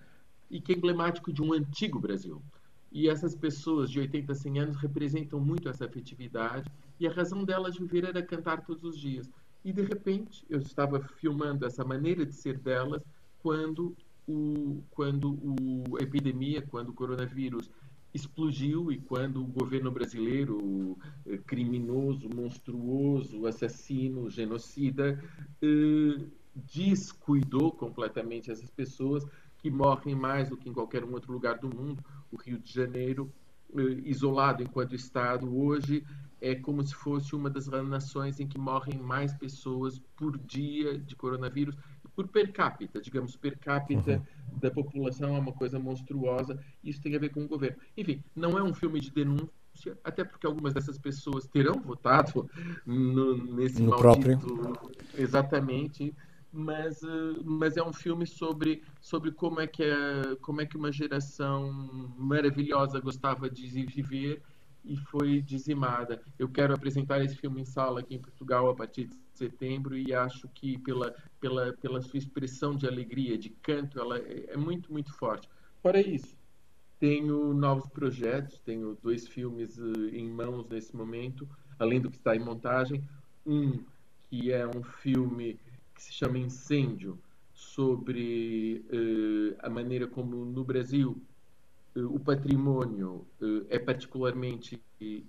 e 0.49 0.59
que 0.59 0.73
é 0.73 0.75
emblemático 0.75 1.31
de 1.31 1.43
um 1.43 1.53
antigo 1.53 1.99
Brasil. 1.99 2.41
E 2.91 3.07
essas 3.07 3.35
pessoas 3.35 3.89
de 3.89 3.99
80 3.99 4.31
a 4.31 4.35
100 4.35 4.59
anos 4.59 4.75
representam 4.77 5.39
muito 5.39 5.69
essa 5.69 5.85
afetividade, 5.85 6.69
e 6.99 7.07
a 7.07 7.11
razão 7.11 7.43
delas 7.43 7.73
de 7.73 7.79
viver 7.79 8.05
era 8.05 8.21
cantar 8.21 8.65
todos 8.65 8.83
os 8.83 8.99
dias. 8.99 9.29
E 9.63 9.71
de 9.71 9.81
repente 9.81 10.45
eu 10.49 10.59
estava 10.59 10.99
filmando 11.19 11.65
essa 11.65 11.83
maneira 11.83 12.25
de 12.25 12.33
ser 12.33 12.57
delas 12.57 13.03
quando 13.39 13.95
o, 14.27 14.83
quando 14.91 15.31
o, 15.31 15.97
a 15.99 16.03
epidemia, 16.03 16.61
quando 16.61 16.89
o 16.89 16.93
coronavírus 16.93 17.69
explodiu 18.13 18.91
e 18.91 18.97
quando 18.97 19.41
o 19.41 19.47
governo 19.47 19.91
brasileiro, 19.91 20.97
eh, 21.25 21.37
criminoso, 21.37 22.27
monstruoso, 22.33 23.45
assassino, 23.45 24.29
genocida, 24.29 25.21
eh, 25.61 26.25
descuidou 26.55 27.71
completamente 27.71 28.51
essas 28.51 28.69
pessoas 28.71 29.25
que 29.59 29.69
morrem 29.69 30.15
mais 30.15 30.49
do 30.49 30.57
que 30.57 30.69
em 30.69 30.73
qualquer 30.73 31.03
outro 31.03 31.31
lugar 31.31 31.59
do 31.59 31.69
mundo. 31.69 32.03
O 32.31 32.37
Rio 32.37 32.59
de 32.59 32.73
Janeiro, 32.73 33.31
eh, 33.75 34.01
isolado 34.05 34.63
enquanto 34.63 34.95
Estado, 34.95 35.55
hoje 35.55 36.03
é 36.41 36.55
como 36.55 36.85
se 36.85 36.95
fosse 36.95 37.35
uma 37.35 37.49
das 37.49 37.67
nações 37.67 38.39
em 38.39 38.47
que 38.47 38.57
morrem 38.57 38.97
mais 38.97 39.33
pessoas 39.33 39.99
por 40.15 40.37
dia 40.37 40.97
de 40.97 41.15
coronavírus, 41.15 41.75
por 42.15 42.27
per 42.27 42.51
capita, 42.51 43.01
digamos, 43.01 43.35
per 43.35 43.57
capita 43.57 44.17
uhum. 44.17 44.59
da 44.59 44.69
população 44.69 45.35
é 45.35 45.39
uma 45.39 45.53
coisa 45.53 45.79
monstruosa, 45.79 46.59
isso 46.83 47.01
tem 47.01 47.15
a 47.15 47.19
ver 47.19 47.29
com 47.29 47.43
o 47.43 47.47
governo. 47.47 47.77
Enfim, 47.95 48.23
não 48.35 48.57
é 48.57 48.63
um 48.63 48.73
filme 48.73 48.99
de 48.99 49.09
denúncia, 49.11 49.97
até 50.03 50.23
porque 50.23 50.45
algumas 50.45 50.73
dessas 50.73 50.97
pessoas 50.97 51.47
terão 51.47 51.79
votado 51.79 52.49
no, 52.85 53.37
nesse 53.55 53.81
no 53.81 53.91
maldito... 53.91 54.37
próprio. 54.37 54.91
Exatamente, 55.17 56.13
mas, 56.51 57.01
uh, 57.01 57.43
mas 57.43 57.77
é 57.77 57.83
um 57.83 57.93
filme 57.93 58.25
sobre, 58.25 58.81
sobre 59.01 59.31
como, 59.31 59.59
é 59.59 59.67
que 59.67 59.83
é, 59.83 60.35
como 60.41 60.61
é 60.61 60.65
que 60.65 60.77
uma 60.77 60.91
geração 60.91 61.71
maravilhosa 62.17 62.99
gostava 62.99 63.49
de 63.49 63.67
viver 63.85 64.41
e 64.83 64.97
foi 64.97 65.41
dizimada. 65.41 66.21
Eu 66.37 66.49
quero 66.49 66.73
apresentar 66.73 67.23
esse 67.23 67.35
filme 67.35 67.61
em 67.61 67.65
sala 67.65 67.99
aqui 67.99 68.15
em 68.15 68.19
Portugal 68.19 68.69
a 68.69 68.75
partir 68.75 69.05
de 69.05 69.15
setembro 69.33 69.97
e 69.97 70.13
acho 70.13 70.47
que 70.49 70.77
pela, 70.79 71.13
pela, 71.39 71.73
pela 71.73 72.01
sua 72.01 72.17
expressão 72.17 72.75
de 72.75 72.87
alegria, 72.87 73.37
de 73.37 73.49
canto, 73.49 73.99
ela 73.99 74.17
é, 74.17 74.45
é 74.49 74.57
muito, 74.57 74.91
muito 74.91 75.13
forte. 75.13 75.47
Fora 75.81 75.99
isso, 75.99 76.35
tenho 76.99 77.53
novos 77.53 77.87
projetos, 77.89 78.59
tenho 78.59 78.97
dois 79.01 79.27
filmes 79.27 79.77
uh, 79.77 80.07
em 80.11 80.29
mãos 80.29 80.67
nesse 80.67 80.95
momento, 80.95 81.47
além 81.77 82.01
do 82.01 82.09
que 82.09 82.17
está 82.17 82.35
em 82.35 82.39
montagem. 82.39 83.03
Um 83.45 83.83
que 84.29 84.51
é 84.51 84.67
um 84.67 84.83
filme 84.83 85.59
que 85.99 86.03
se 86.05 86.13
chama 86.13 86.37
Incêndio, 86.37 87.19
sobre 87.53 88.85
uh, 88.89 89.57
a 89.59 89.69
maneira 89.69 90.07
como 90.07 90.45
no 90.45 90.63
Brasil 90.63 91.21
eh, 91.93 91.99
o 91.99 92.17
patrimônio 92.17 93.27
eh, 93.41 93.75
é 93.75 93.79
particularmente 93.79 94.81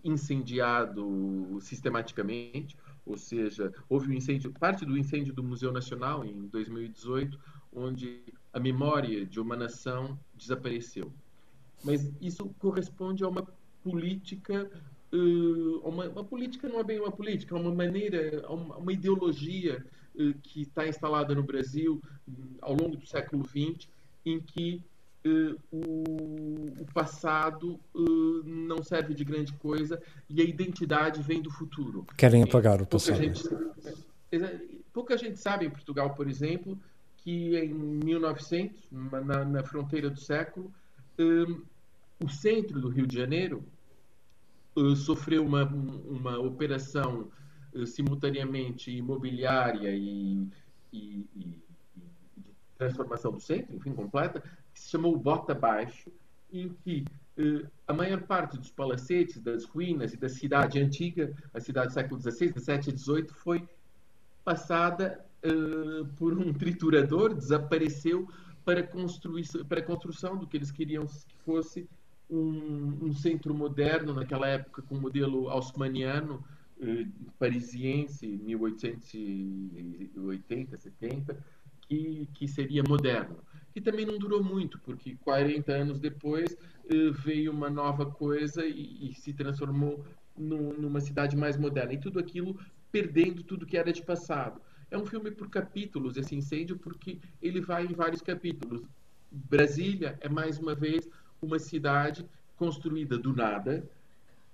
incendiado 0.05 1.59
sistematicamente, 1.61 2.77
ou 3.05 3.17
seja, 3.17 3.73
houve 3.89 4.11
um 4.11 4.13
incêndio, 4.13 4.53
parte 4.53 4.85
do 4.85 4.97
incêndio 4.97 5.35
do 5.35 5.43
Museu 5.43 5.73
Nacional 5.73 6.25
em 6.25 6.47
2018, 6.47 7.37
onde 7.73 8.23
a 8.53 8.61
memória 8.61 9.27
de 9.27 9.41
uma 9.41 9.57
nação 9.57 10.17
desapareceu. 10.35 11.13
Mas 11.83 12.13
isso 12.21 12.49
corresponde 12.61 13.25
a 13.25 13.29
uma 13.29 13.45
política, 13.83 14.71
eh, 15.13 15.81
uma, 15.83 16.09
uma 16.09 16.25
política 16.25 16.69
não 16.69 16.81
é 16.81 16.85
bem 16.85 17.01
uma 17.01 17.11
política, 17.11 17.57
é 17.57 17.59
uma 17.59 17.75
maneira, 17.75 18.47
uma, 18.49 18.77
uma 18.77 18.93
ideologia 18.93 19.85
que 20.43 20.63
está 20.63 20.87
instalada 20.87 21.35
no 21.35 21.43
Brasil 21.43 22.03
hum, 22.29 22.57
ao 22.61 22.75
longo 22.75 22.97
do 22.97 23.07
século 23.07 23.45
XX, 23.47 23.89
em 24.25 24.41
que 24.41 24.83
Uh, 25.23 25.55
o, 25.71 26.81
o, 26.81 26.87
passado 26.95 27.79
uh, 27.95 28.43
não 28.43 28.83
serve 28.83 29.13
de 29.13 29.23
grande 29.23 29.53
coisa 29.53 30.01
e 30.31 30.41
a 30.41 30.45
identidade 30.45 31.21
vem 31.23 31.43
do 31.43 31.51
futuro. 31.51 32.07
Querem 32.17 32.43
apagar 32.43 32.81
o 32.81 32.87
passado. 32.87 33.19
Pouca 33.19 34.43
gente, 34.49 34.83
pouca 34.95 35.19
gente 35.19 35.39
sabe 35.39 35.67
em 35.67 35.71
Portugal, 35.71 36.15
por 36.15 36.27
exemplo, 36.27 36.79
que 37.19 37.55
em 37.59 37.69
1900, 37.69 38.81
na, 38.91 39.45
na 39.45 39.63
fronteira 39.63 40.09
do 40.09 40.19
século, 40.19 40.73
um, 41.19 41.61
o 42.25 42.29
centro 42.29 42.81
do 42.81 42.89
Rio 42.89 43.07
de 43.07 43.17
Janeiro 43.17 43.59
uh, 43.59 43.63
sofreu 44.97 45.45
uma, 45.45 45.65
uma 45.65 46.39
operação 46.39 47.31
simultaneamente 47.87 48.91
imobiliária 48.91 49.91
e, 49.91 50.49
e, 50.93 51.27
e, 51.35 51.63
e 52.37 52.41
de 52.41 52.55
transformação 52.77 53.33
do 53.33 53.41
centro, 53.41 53.77
enfim, 53.77 53.93
completa, 53.93 54.43
que 54.73 54.81
se 54.81 54.91
chamou 54.91 55.17
Bota 55.17 55.55
Baixo, 55.55 56.11
em 56.53 56.69
que 56.83 57.05
eh, 57.37 57.67
a 57.87 57.93
maior 57.93 58.23
parte 58.23 58.59
dos 58.59 58.71
palacetes, 58.71 59.41
das 59.41 59.65
ruínas 59.65 60.13
e 60.13 60.17
da 60.17 60.29
cidade 60.29 60.81
antiga, 60.81 61.35
a 61.55 61.61
cidade 61.61 61.89
do 61.89 61.95
século 61.95 62.21
XVI, 62.21 62.53
XVII 62.53 62.95
e 62.95 62.99
XVIII, 62.99 63.29
foi 63.31 63.69
passada 64.45 65.25
eh, 65.43 65.51
por 66.17 66.39
um 66.39 66.53
triturador, 66.53 67.35
desapareceu 67.35 68.29
para, 68.65 68.83
construir, 68.83 69.47
para 69.69 69.81
a 69.81 69.85
construção 69.85 70.37
do 70.37 70.47
que 70.47 70.57
eles 70.57 70.71
queriam 70.71 71.07
que 71.07 71.37
fosse 71.45 71.89
um, 72.31 72.99
um 73.03 73.13
centro 73.13 73.53
moderno, 73.55 74.15
naquela 74.15 74.47
época 74.47 74.83
com 74.83 74.95
modelo 74.97 75.49
haussmanniano, 75.49 76.45
eh, 76.81 77.07
parisiense, 77.39 78.27
1880, 78.27 80.77
70, 80.77 81.37
que, 81.83 82.29
que 82.35 82.49
seria 82.49 82.83
moderno 82.83 83.39
que 83.73 83.81
também 83.81 84.05
não 84.05 84.19
durou 84.19 84.43
muito, 84.43 84.79
porque 84.81 85.17
40 85.17 85.73
anos 85.73 86.01
depois 86.01 86.57
eh, 86.89 87.11
veio 87.11 87.53
uma 87.53 87.71
nova 87.71 88.07
coisa 88.07 88.65
e, 88.67 89.11
e 89.11 89.15
se 89.15 89.33
transformou 89.33 90.05
numa 90.37 91.01
cidade 91.01 91.37
mais 91.37 91.57
moderna. 91.57 91.93
E 91.93 91.99
tudo 91.99 92.19
aquilo 92.19 92.59
perdendo 92.91 93.43
tudo 93.43 93.67
que 93.67 93.77
era 93.77 93.93
de 93.93 94.03
passado. 94.03 94.61
É 94.91 94.99
um 94.99 95.07
filme 95.07 95.31
por 95.31 95.49
capítulos, 95.49 96.17
esse 96.17 96.35
incêndio, 96.35 96.77
porque 96.77 97.19
ele 97.41 97.61
vai 97.61 97.85
em 97.85 97.93
vários 97.93 98.23
capítulos. 98.23 98.83
Brasília 99.31 100.19
é, 100.21 100.29
mais 100.29 100.59
uma 100.59 100.75
vez, 100.75 101.09
uma 101.41 101.59
cidade 101.59 102.27
construída 102.57 103.19
do 103.19 103.35
nada, 103.35 103.89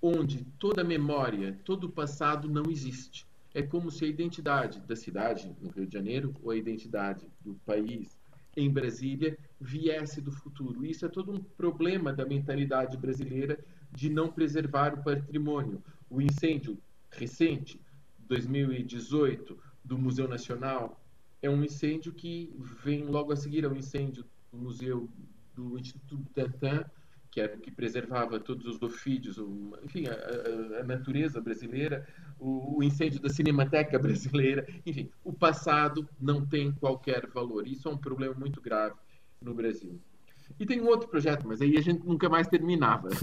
onde 0.01 0.45
toda 0.59 0.83
memória, 0.83 1.59
todo 1.65 1.85
o 1.85 1.91
passado 1.91 2.49
não 2.49 2.63
existe. 2.69 3.25
É 3.53 3.61
como 3.61 3.89
se 3.89 4.05
a 4.05 4.07
identidade 4.07 4.79
da 4.81 4.95
cidade, 4.95 5.53
no 5.61 5.69
Rio 5.71 5.87
de 5.87 5.93
Janeiro, 5.93 6.33
ou 6.43 6.51
a 6.51 6.55
identidade 6.55 7.27
do 7.41 7.55
país, 7.65 8.17
em 8.55 8.69
Brasília, 8.69 9.37
viesse 9.59 10.21
do 10.21 10.31
futuro. 10.31 10.85
Isso 10.85 11.05
é 11.05 11.09
todo 11.09 11.31
um 11.31 11.39
problema 11.39 12.13
da 12.13 12.25
mentalidade 12.25 12.97
brasileira 12.97 13.59
de 13.91 14.09
não 14.09 14.31
preservar 14.31 14.93
o 14.93 15.03
patrimônio. 15.03 15.81
O 16.09 16.21
incêndio 16.21 16.77
recente, 17.11 17.79
2018, 18.27 19.57
do 19.83 19.97
Museu 19.97 20.27
Nacional, 20.27 21.01
é 21.41 21.49
um 21.49 21.63
incêndio 21.63 22.11
que 22.11 22.53
vem 22.83 23.05
logo 23.05 23.31
a 23.31 23.35
seguir 23.35 23.65
ao 23.65 23.75
incêndio 23.75 24.25
do 24.51 24.57
Museu 24.57 25.09
do 25.57 25.77
Instituto 25.79 26.17
Butantan, 26.17 26.85
que 27.31 27.41
era 27.41 27.55
o 27.55 27.59
que 27.59 27.71
preservava 27.71 28.39
todos 28.39 28.65
os 28.65 28.81
ofídeos, 28.81 29.37
enfim, 29.83 30.05
a, 30.07 30.79
a, 30.79 30.83
natureza 30.83 31.41
brasileira, 31.41 32.07
o, 32.39 32.77
o, 32.77 32.83
incêndio 32.83 33.19
da 33.19 33.29
Cinemateca 33.29 33.97
brasileira, 33.99 34.67
enfim, 34.85 35.09
o 35.23 35.33
passado 35.33 36.07
não 36.19 36.45
tem 36.45 36.71
qualquer 36.71 37.27
valor. 37.27 37.67
Isso 37.67 37.87
é 37.87 37.91
um 37.91 37.97
problema 37.97 38.33
muito 38.33 38.61
grave 38.61 38.95
no 39.41 39.53
Brasil. 39.53 39.99
E 40.59 40.65
tem 40.65 40.79
um 40.79 40.87
outro 40.87 41.09
projeto, 41.09 41.47
mas 41.47 41.61
aí 41.61 41.77
a 41.77 41.81
gente 41.81 42.05
nunca 42.05 42.29
mais 42.29 42.47
terminava. 42.47 43.09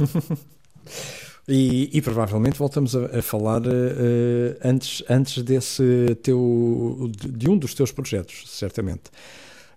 E, 1.47 1.91
e, 1.93 2.01
provavelmente 2.01 2.59
voltamos 2.59 2.97
a, 2.97 3.19
a 3.19 3.23
falar 3.23 3.61
uh, 3.67 4.57
antes, 4.65 5.03
antes 5.11 5.43
desse 5.43 6.15
teu 6.23 7.11
de, 7.15 7.51
um 7.51 7.59
dos 7.59 7.75
teus 7.75 7.93
projetos, 7.93 8.45
certamente. 8.51 9.11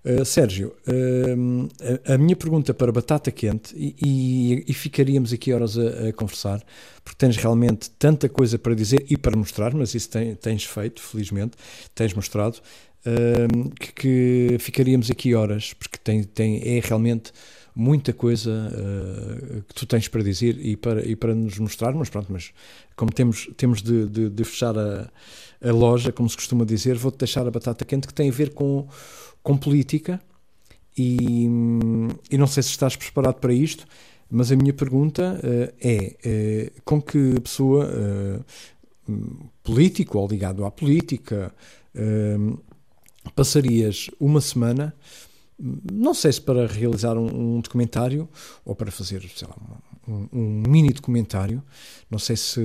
Uh, 0.06 0.24
Sérgio, 0.24 0.74
uh, 0.88 2.14
a, 2.14 2.18
minha 2.18 2.36
pergunta 2.36 2.74
para 2.74 2.92
Batata 2.92 3.32
Quente, 3.32 3.76
e, 3.76 3.96
e, 4.02 4.64
e 4.68 4.74
ficaríamos 4.74 5.34
aqui 5.34 5.52
horas 5.52 5.78
a, 5.78 6.10
a, 6.10 6.14
conversar, 6.14 6.64
porque 7.04 7.18
tens 7.18 7.36
realmente 7.36 7.90
tanta 7.92 8.30
coisa 8.30 8.58
para 8.58 8.74
dizer 8.74 9.06
e 9.10 9.18
para 9.18 9.36
mostrar, 9.36 9.74
mas 9.74 9.94
isso 9.96 10.10
tem, 10.10 10.36
tens 10.36 10.64
feito, 10.64 11.02
felizmente, 11.02 11.58
tens 11.94 12.14
mostrado, 12.14 12.60
que, 13.80 13.94
que, 13.94 14.58
ficaríamos 14.60 15.10
aqui 15.10 15.34
horas, 15.34 15.74
porque 15.74 15.98
tem, 15.98 16.24
tem, 16.24 16.78
é 16.78 16.82
realmente 16.84 17.32
muita 17.74 18.12
coisa 18.12 18.70
que 19.68 19.74
tu 19.74 19.86
tens 19.86 20.08
para 20.08 20.22
dizer 20.24 20.58
e 20.60 20.76
para, 20.76 21.06
e 21.06 21.16
para 21.16 21.34
nos 21.34 21.58
mostrar, 21.58 21.94
mas 21.94 22.10
pronto, 22.10 22.32
mas 22.32 22.52
como 22.98 23.12
temos, 23.12 23.50
temos 23.56 23.82
de, 23.82 24.08
de, 24.08 24.30
de 24.30 24.44
fechar 24.44 24.78
a, 24.78 25.10
a, 25.64 25.72
loja, 25.72 26.12
como 26.12 26.28
se 26.28 26.36
costuma 26.36 26.66
dizer, 26.66 26.98
vou-te 26.98 27.20
deixar 27.20 27.48
a 27.48 27.52
batata 27.52 27.86
quente 27.86 28.08
que 28.08 28.14
tem 28.14 28.28
a 28.28 28.34
ver 28.34 28.54
com, 28.54 28.88
com 29.48 29.56
política 29.56 30.20
e, 30.98 31.46
e 32.30 32.38
não 32.38 32.48
sei 32.48 32.62
se 32.62 32.72
estás 32.72 32.98
preparado 32.98 33.36
para 33.36 33.54
isto, 33.54 33.88
mas 34.30 34.52
a 34.52 34.58
minha 34.58 34.74
pergunta 34.74 35.40
uh, 35.42 35.74
é 35.80 36.18
uh, 36.76 36.82
com 36.84 37.02
que 37.02 37.40
pessoa 37.40 37.90
político 39.64 40.18
ou 40.18 40.28
ligado 40.28 40.66
à 40.66 40.70
política 40.70 41.56
passarias 43.34 44.10
uma 44.20 44.42
semana 44.42 44.94
não 45.92 46.14
sei 46.14 46.34
se 46.34 46.42
para 46.42 46.68
realizar 46.68 47.18
um, 47.18 47.56
um 47.56 47.62
documentário 47.62 48.28
ou 48.66 48.76
para 48.76 48.92
fazer, 48.92 49.24
sei 49.34 49.48
lá, 49.48 49.56
um, 50.08 50.28
um, 50.32 50.64
mini 50.68 50.92
documentário. 50.94 51.64
Não 52.12 52.20
sei 52.20 52.36
se, 52.36 52.62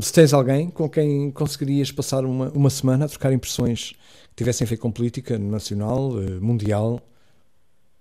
se 0.00 0.12
tens 0.12 0.32
alguém 0.32 0.70
com 0.70 0.88
quem 0.88 1.30
conseguirias 1.30 1.92
passar 1.92 2.24
uma, 2.24 2.50
uma 2.50 2.70
semana 2.70 3.04
a 3.04 3.08
trocar 3.08 3.32
impressões 3.32 3.92
que 4.30 4.36
tivessem 4.36 4.66
a 4.66 4.70
ver 4.70 4.78
com 4.78 4.90
política 4.90 5.38
nacional, 5.38 6.20
eh, 6.22 6.40
mundial. 6.40 7.00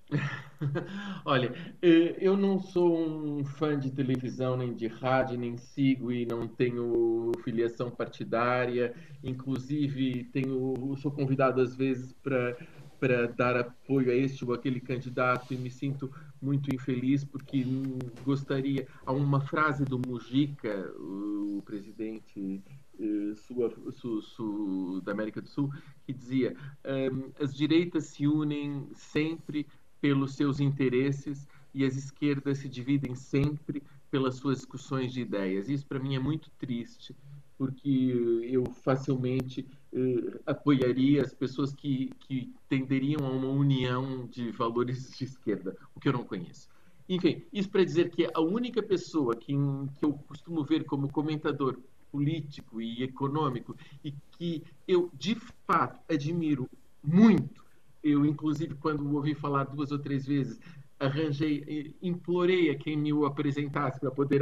Olha, 1.26 1.54
eh, 1.82 2.16
eu 2.20 2.38
não 2.38 2.60
sou 2.60 2.98
um 2.98 3.44
fã 3.44 3.78
de 3.78 3.92
televisão, 3.92 4.56
nem 4.56 4.74
de 4.74 4.88
rádio, 4.88 5.38
nem 5.38 5.58
sigo 5.58 6.12
e 6.12 6.26
não 6.26 6.48
tenho 6.48 7.32
filiação 7.44 7.90
partidária. 7.90 8.94
Inclusive, 9.24 10.26
tenho, 10.32 10.96
sou 10.98 11.12
convidado 11.12 11.62
às 11.62 11.76
vezes 11.76 12.14
para 12.24 12.56
para 13.02 13.26
dar 13.26 13.58
apoio 13.58 14.12
a 14.12 14.16
este 14.16 14.46
ou 14.46 14.54
aquele 14.54 14.80
candidato 14.80 15.52
e 15.56 15.58
me 15.58 15.72
sinto 15.72 16.14
muito 16.40 16.74
infeliz 16.74 17.24
porque 17.24 17.66
gostaria. 18.24 18.88
Há 19.04 19.12
uma 19.12 19.42
frase 19.42 19.84
do 19.84 19.98
Mujica, 19.98 20.94
o 21.00 21.64
presidente 21.66 22.62
sul, 23.38 23.92
sul, 23.92 24.22
sul, 24.22 25.02
da 25.02 25.14
América 25.14 25.42
do 25.42 25.50
Sul, 25.50 25.74
que 26.06 26.14
dizia: 26.14 26.56
as 27.40 27.56
direitas 27.56 28.06
se 28.06 28.28
unem 28.28 28.88
sempre 28.94 29.66
pelos 30.00 30.36
seus 30.36 30.60
interesses 30.60 31.48
e 31.74 31.84
as 31.84 31.96
esquerdas 31.96 32.60
se 32.60 32.70
dividem 32.70 33.16
sempre 33.16 33.82
pelas 34.12 34.36
suas 34.36 34.58
discussões 34.58 35.12
de 35.12 35.22
ideias. 35.22 35.70
Isso 35.70 35.88
para 35.88 36.00
mim 36.00 36.16
é 36.16 36.20
muito 36.20 36.52
triste, 36.52 37.16
porque 37.62 38.42
eu 38.50 38.66
facilmente 38.84 39.64
uh, 39.94 40.40
apoiaria 40.48 41.22
as 41.22 41.32
pessoas 41.32 41.72
que, 41.72 42.10
que 42.22 42.52
tenderiam 42.68 43.24
a 43.24 43.30
uma 43.30 43.50
união 43.50 44.26
de 44.26 44.50
valores 44.50 45.16
de 45.16 45.26
esquerda, 45.26 45.78
o 45.94 46.00
que 46.00 46.10
eu 46.10 46.14
não 46.14 46.24
conheço. 46.24 46.68
Enfim, 47.08 47.44
isso 47.54 47.70
para 47.70 47.84
dizer 47.84 48.10
que 48.10 48.28
a 48.34 48.42
única 48.42 48.82
pessoa 48.82 49.36
que, 49.36 49.54
que 49.54 50.04
eu 50.04 50.14
costumo 50.28 50.64
ver 50.64 50.86
como 50.86 51.08
comentador 51.12 51.78
político 52.12 52.82
e 52.82 53.04
econômico 53.04 53.78
e 54.04 54.12
que 54.32 54.64
eu 54.88 55.12
de 55.14 55.36
fato 55.68 56.00
admiro 56.12 56.68
muito, 57.04 57.64
eu 58.04 58.26
inclusive 58.26 58.74
quando 58.74 59.14
ouvi 59.14 59.36
falar 59.36 59.66
duas 59.66 59.92
ou 59.92 60.00
três 60.00 60.26
vezes 60.26 60.60
arranjei, 61.00 61.94
implorei 62.02 62.72
a 62.72 62.76
quem 62.76 62.98
me 62.98 63.14
o 63.14 63.24
apresentasse 63.24 64.00
para 64.00 64.10
poder 64.10 64.42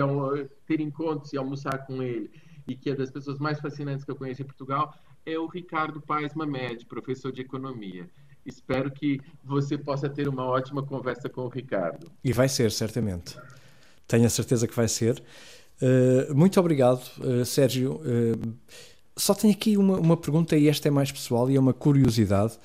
ter 0.66 0.80
encontros 0.80 1.34
e 1.34 1.38
almoçar 1.38 1.86
com 1.86 2.02
ele 2.02 2.32
e 2.70 2.76
que 2.76 2.92
é 2.92 2.96
das 2.96 3.12
pessoas 3.12 3.40
mais 3.40 3.60
fascinantes 3.60 4.06
que 4.06 4.12
eu 4.12 4.16
conheço 4.16 4.42
em 4.44 4.46
Portugal, 4.46 4.94
é 5.26 5.38
o 5.38 5.48
Ricardo 5.48 6.00
Paes 6.00 6.34
Mamed, 6.36 6.86
professor 6.86 7.32
de 7.32 7.42
economia. 7.42 8.08
Espero 8.46 8.90
que 8.92 9.20
você 9.44 9.78
possa 9.78 10.08
ter 10.08 10.28
uma 10.28 10.46
ótima 10.46 10.84
conversa 10.84 11.28
com 11.28 11.42
o 11.42 11.50
Ricardo. 11.50 12.10
E 12.24 12.32
vai 12.32 12.48
ser, 12.48 12.72
certamente. 12.72 13.38
Tenho 14.08 14.26
a 14.26 14.30
certeza 14.30 14.68
que 14.68 14.76
vai 14.76 14.88
ser. 14.88 15.22
Uh, 15.82 16.34
muito 16.36 16.60
obrigado, 16.60 17.02
uh, 17.20 17.44
Sérgio. 17.46 18.02
Uh, 18.02 18.54
só 19.16 19.34
tenho 19.34 19.54
aqui 19.54 19.78
uma, 19.78 19.98
uma, 19.98 20.18
pergunta, 20.18 20.56
e 20.56 20.68
esta 20.68 20.88
é 20.88 20.92
mais 20.92 21.12
pessoal 21.12 21.50
e 21.50 21.56
é 21.56 21.60
uma 21.60 21.74
curiosidade. 21.74 22.58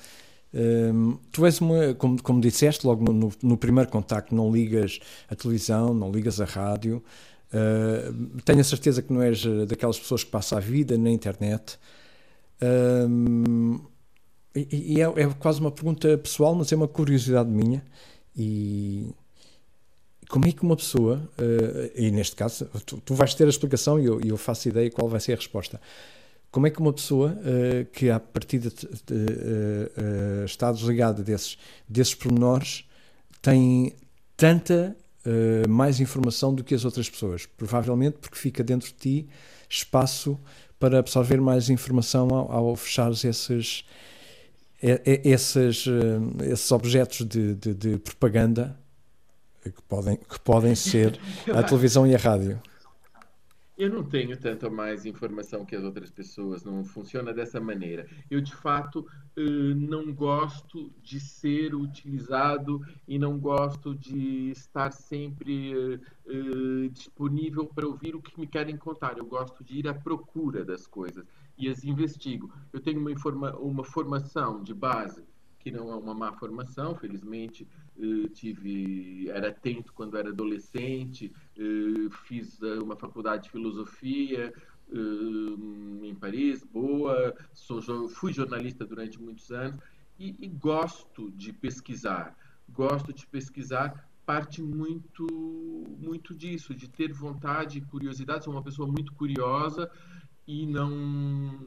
tu 1.31 1.45
és 1.45 1.59
uma, 1.59 1.93
como, 1.95 2.21
como 2.23 2.39
disseste 2.39 2.87
logo 2.87 3.03
no, 3.11 3.31
no, 3.43 3.57
primeiro 3.57 3.89
contacto, 3.89 4.33
não 4.33 4.49
ligas 4.49 4.99
a 5.29 5.35
televisão, 5.35 5.93
não 5.93 6.09
ligas 6.11 6.39
a 6.39 6.45
rádio. 6.45 7.03
Tenho 8.43 8.59
a 8.59 8.63
certeza 8.63 9.01
que 9.01 9.13
não 9.13 9.21
és 9.21 9.43
daquelas 9.67 9.99
pessoas 9.99 10.23
que 10.23 10.31
passam 10.31 10.57
a 10.57 10.61
vida 10.61 10.97
na 10.97 11.09
internet. 11.09 11.77
Um, 12.61 13.79
e, 14.55 14.95
e 14.95 15.01
é, 15.01 15.03
é, 15.03 15.27
quase 15.37 15.59
uma 15.59 15.71
pergunta 15.71 16.17
pessoal, 16.17 16.55
mas 16.55 16.71
é 16.71 16.75
uma 16.75 16.87
curiosidade 16.87 17.49
minha. 17.49 17.83
E 18.35 19.13
como 20.29 20.47
é 20.47 20.51
que 20.51 20.63
uma 20.63 20.75
pessoa, 20.75 21.29
uh, 21.37 21.91
e 21.95 22.09
neste 22.11 22.35
caso, 22.35 22.65
tu, 22.85 22.97
tu, 22.97 23.13
vais 23.13 23.33
ter 23.33 23.45
a 23.45 23.49
explicação 23.49 23.99
e 23.99 24.05
eu, 24.05 24.19
eu, 24.21 24.37
faço 24.37 24.67
ideia 24.69 24.89
qual 24.89 25.07
vai 25.09 25.19
ser 25.19 25.33
a 25.33 25.35
resposta. 25.35 25.79
Como 26.51 26.65
é 26.65 26.69
que 26.69 26.79
uma 26.79 26.93
pessoa 26.93 27.31
uh, 27.31 27.85
que 27.91 28.09
à 28.09 28.19
partida 28.19 28.69
de, 28.69 28.85
uh, 29.13 30.45
está 30.45 30.71
desligada 30.71 31.21
desses, 31.21 31.57
desses 31.87 32.15
pormenores 32.15 32.85
tem 33.41 33.93
tanta 34.37 34.95
mais 35.67 35.99
informação 35.99 36.53
do 36.53 36.63
que 36.63 36.75
as 36.75 36.85
outras 36.85 37.09
pessoas? 37.09 37.45
Provavelmente 37.45 38.17
porque 38.19 38.37
fica 38.37 38.63
dentro 38.63 38.87
de 38.89 38.93
ti 38.93 39.27
espaço 39.69 40.39
para 40.79 40.99
absorver 40.99 41.39
mais 41.41 41.69
informação 41.69 42.27
ao, 42.29 42.51
ao 42.51 42.75
fechar 42.75 43.11
esses, 43.11 43.85
esses, 44.81 45.85
eh, 45.87 46.51
esses 46.51 46.71
objetos 46.71 47.25
de, 47.25 47.55
de, 47.55 47.73
de, 47.73 47.97
propaganda 47.97 48.77
que 49.63 49.81
podem, 49.87 50.17
que 50.17 50.39
podem 50.41 50.75
ser 50.75 51.19
a 51.53 51.63
televisão 51.63 52.05
e 52.05 52.13
a 52.13 52.17
rádio. 52.17 52.61
Eu 53.77 53.89
não 53.89 54.03
tenho 54.05 54.39
tanta 54.39 54.69
mais 54.69 55.05
informação 55.05 55.65
que 55.65 55.75
as 55.75 55.83
outras 55.83 56.09
pessoas, 56.09 56.63
não 56.63 56.85
funciona 56.85 57.33
dessa 57.33 57.59
maneira. 57.59 58.07
Eu, 58.29 58.39
de 58.39 58.55
fato, 58.55 59.05
eh, 59.35 59.73
não 59.75 60.13
gosto 60.13 60.93
de 61.03 61.19
ser 61.19 61.75
utilizado 61.75 62.81
e 63.05 63.19
não 63.19 63.37
gosto 63.37 63.93
de 63.93 64.49
estar 64.51 64.93
sempre 64.93 65.99
eh, 66.25 66.89
disponível 66.89 67.65
para 67.65 67.85
ouvir 67.85 68.15
o 68.15 68.21
que 68.21 68.39
me 68.39 68.47
querem 68.47 68.77
contar. 68.77 69.17
Eu 69.17 69.25
gosto 69.25 69.61
de 69.61 69.79
ir 69.79 69.89
à 69.89 69.93
procura 69.93 70.63
das 70.63 70.87
coisas 70.87 71.25
e 71.57 71.67
as 71.67 71.83
investigo. 71.83 72.53
Eu 72.71 72.79
tenho 72.79 73.01
uma, 73.01 73.11
informa 73.11 73.57
uma 73.57 73.83
formação 73.83 74.63
de 74.63 74.73
base 74.73 75.21
que 75.65 75.71
não 75.71 75.91
é 75.91 75.95
uma 75.95 76.13
má 76.13 76.31
formação, 76.33 76.93
felizmente 76.95 77.67
tive 78.35 79.27
era 79.31 79.47
atento 79.49 79.91
quando 79.93 80.15
era 80.15 80.29
adolescente, 80.29 81.33
fiz 82.25 82.61
eh, 82.61 82.75
uma 82.75 82.95
faculdade 82.95 83.45
de 83.45 83.49
filosofia 83.49 84.53
em 86.03 86.13
Paris, 86.13 86.63
boa, 86.63 87.35
sou, 87.51 88.07
fui 88.09 88.31
jornalista 88.31 88.85
durante 88.85 89.19
muitos 89.19 89.49
anos 89.49 89.81
e, 90.19 90.35
e 90.39 90.47
gosto 90.47 91.31
de 91.31 91.51
pesquisar, 91.51 92.37
gosto 92.69 93.11
de 93.11 93.25
pesquisar 93.25 94.07
parte 94.23 94.61
muito 94.61 95.25
muito 95.99 96.35
disso, 96.35 96.75
de 96.75 96.87
ter 96.87 97.11
vontade 97.11 97.79
e 97.79 97.81
curiosidade. 97.81 98.43
Sou 98.43 98.53
uma 98.53 98.61
pessoa 98.61 98.87
muito 98.87 99.13
curiosa 99.13 99.89
e 100.47 100.65
não 100.65 101.59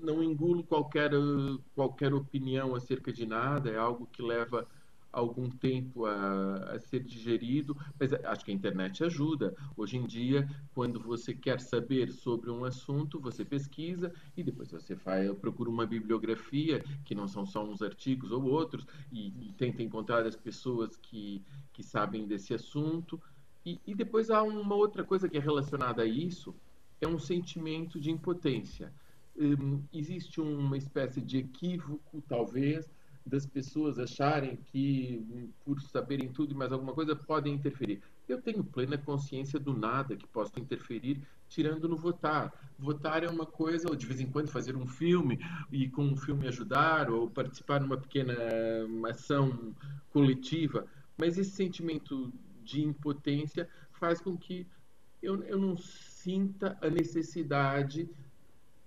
não 0.00 0.22
engulo 0.22 0.62
qualquer 0.64 1.10
qualquer 1.74 2.14
opinião 2.14 2.74
acerca 2.74 3.12
de 3.12 3.26
nada. 3.26 3.70
É 3.70 3.76
algo 3.76 4.06
que 4.06 4.22
leva 4.22 4.66
algum 5.12 5.48
tempo 5.48 6.06
a, 6.06 6.74
a, 6.74 6.78
ser 6.78 7.02
digerido, 7.02 7.76
mas 7.98 8.12
acho 8.12 8.44
que 8.44 8.50
a 8.50 8.54
internet 8.54 9.02
ajuda. 9.04 9.54
Hoje 9.76 9.96
em 9.96 10.06
dia, 10.06 10.48
quando 10.74 11.00
você 11.00 11.34
quer 11.34 11.60
saber 11.60 12.12
sobre 12.12 12.50
um 12.50 12.64
assunto, 12.64 13.20
você 13.20 13.44
pesquisa 13.44 14.12
e 14.36 14.42
depois 14.42 14.70
você 14.70 14.94
faz, 14.94 15.30
procura 15.38 15.70
uma 15.70 15.86
bibliografia, 15.86 16.84
que 17.04 17.14
não 17.14 17.26
são 17.26 17.44
só 17.46 17.64
uns 17.64 17.82
artigos 17.82 18.30
ou 18.30 18.44
outros, 18.44 18.86
e, 19.10 19.28
e 19.28 19.52
tenta 19.56 19.82
encontrar 19.82 20.26
as 20.26 20.36
pessoas 20.36 20.96
que, 20.96 21.42
que 21.72 21.82
sabem 21.82 22.26
desse 22.26 22.54
assunto. 22.54 23.20
E, 23.64 23.80
e 23.86 23.94
depois 23.94 24.30
há 24.30 24.42
uma 24.42 24.74
outra 24.74 25.02
coisa 25.04 25.28
que 25.28 25.36
é 25.36 25.40
relacionada 25.40 26.02
a 26.02 26.06
isso, 26.06 26.54
é 27.00 27.06
um 27.06 27.18
sentimento 27.18 28.00
de 28.00 28.10
impotência. 28.10 28.92
Um, 29.36 29.82
existe 29.92 30.40
uma 30.40 30.76
espécie 30.76 31.20
de 31.20 31.38
equívoco, 31.38 32.22
talvez, 32.28 32.90
das 33.24 33.46
pessoas 33.46 33.98
acharem 33.98 34.56
que, 34.56 35.52
por 35.64 35.80
saberem 35.82 36.28
tudo 36.28 36.52
e 36.52 36.56
mais 36.56 36.72
alguma 36.72 36.92
coisa, 36.92 37.14
podem 37.14 37.54
interferir. 37.54 38.00
Eu 38.26 38.40
tenho 38.40 38.64
plena 38.64 38.98
consciência 38.98 39.58
do 39.58 39.72
nada 39.72 40.16
que 40.16 40.26
posso 40.26 40.58
interferir, 40.58 41.22
tirando 41.48 41.88
no 41.88 41.96
votar. 41.96 42.52
Votar 42.78 43.22
é 43.22 43.28
uma 43.28 43.46
coisa, 43.46 43.88
ou 43.88 43.94
de 43.94 44.06
vez 44.06 44.20
em 44.20 44.26
quando 44.26 44.48
fazer 44.48 44.76
um 44.76 44.86
filme 44.86 45.38
e 45.70 45.88
com 45.88 46.02
um 46.02 46.16
filme 46.16 46.48
ajudar, 46.48 47.10
ou 47.10 47.30
participar 47.30 47.80
numa 47.80 47.96
pequena 47.96 48.34
ação 49.08 49.74
coletiva. 50.10 50.86
Mas 51.16 51.38
esse 51.38 51.50
sentimento 51.50 52.32
de 52.62 52.82
impotência 52.82 53.68
faz 53.92 54.20
com 54.20 54.36
que 54.36 54.66
eu, 55.22 55.42
eu 55.44 55.58
não 55.58 55.76
sinta 56.28 56.76
a 56.82 56.90
necessidade 56.90 58.06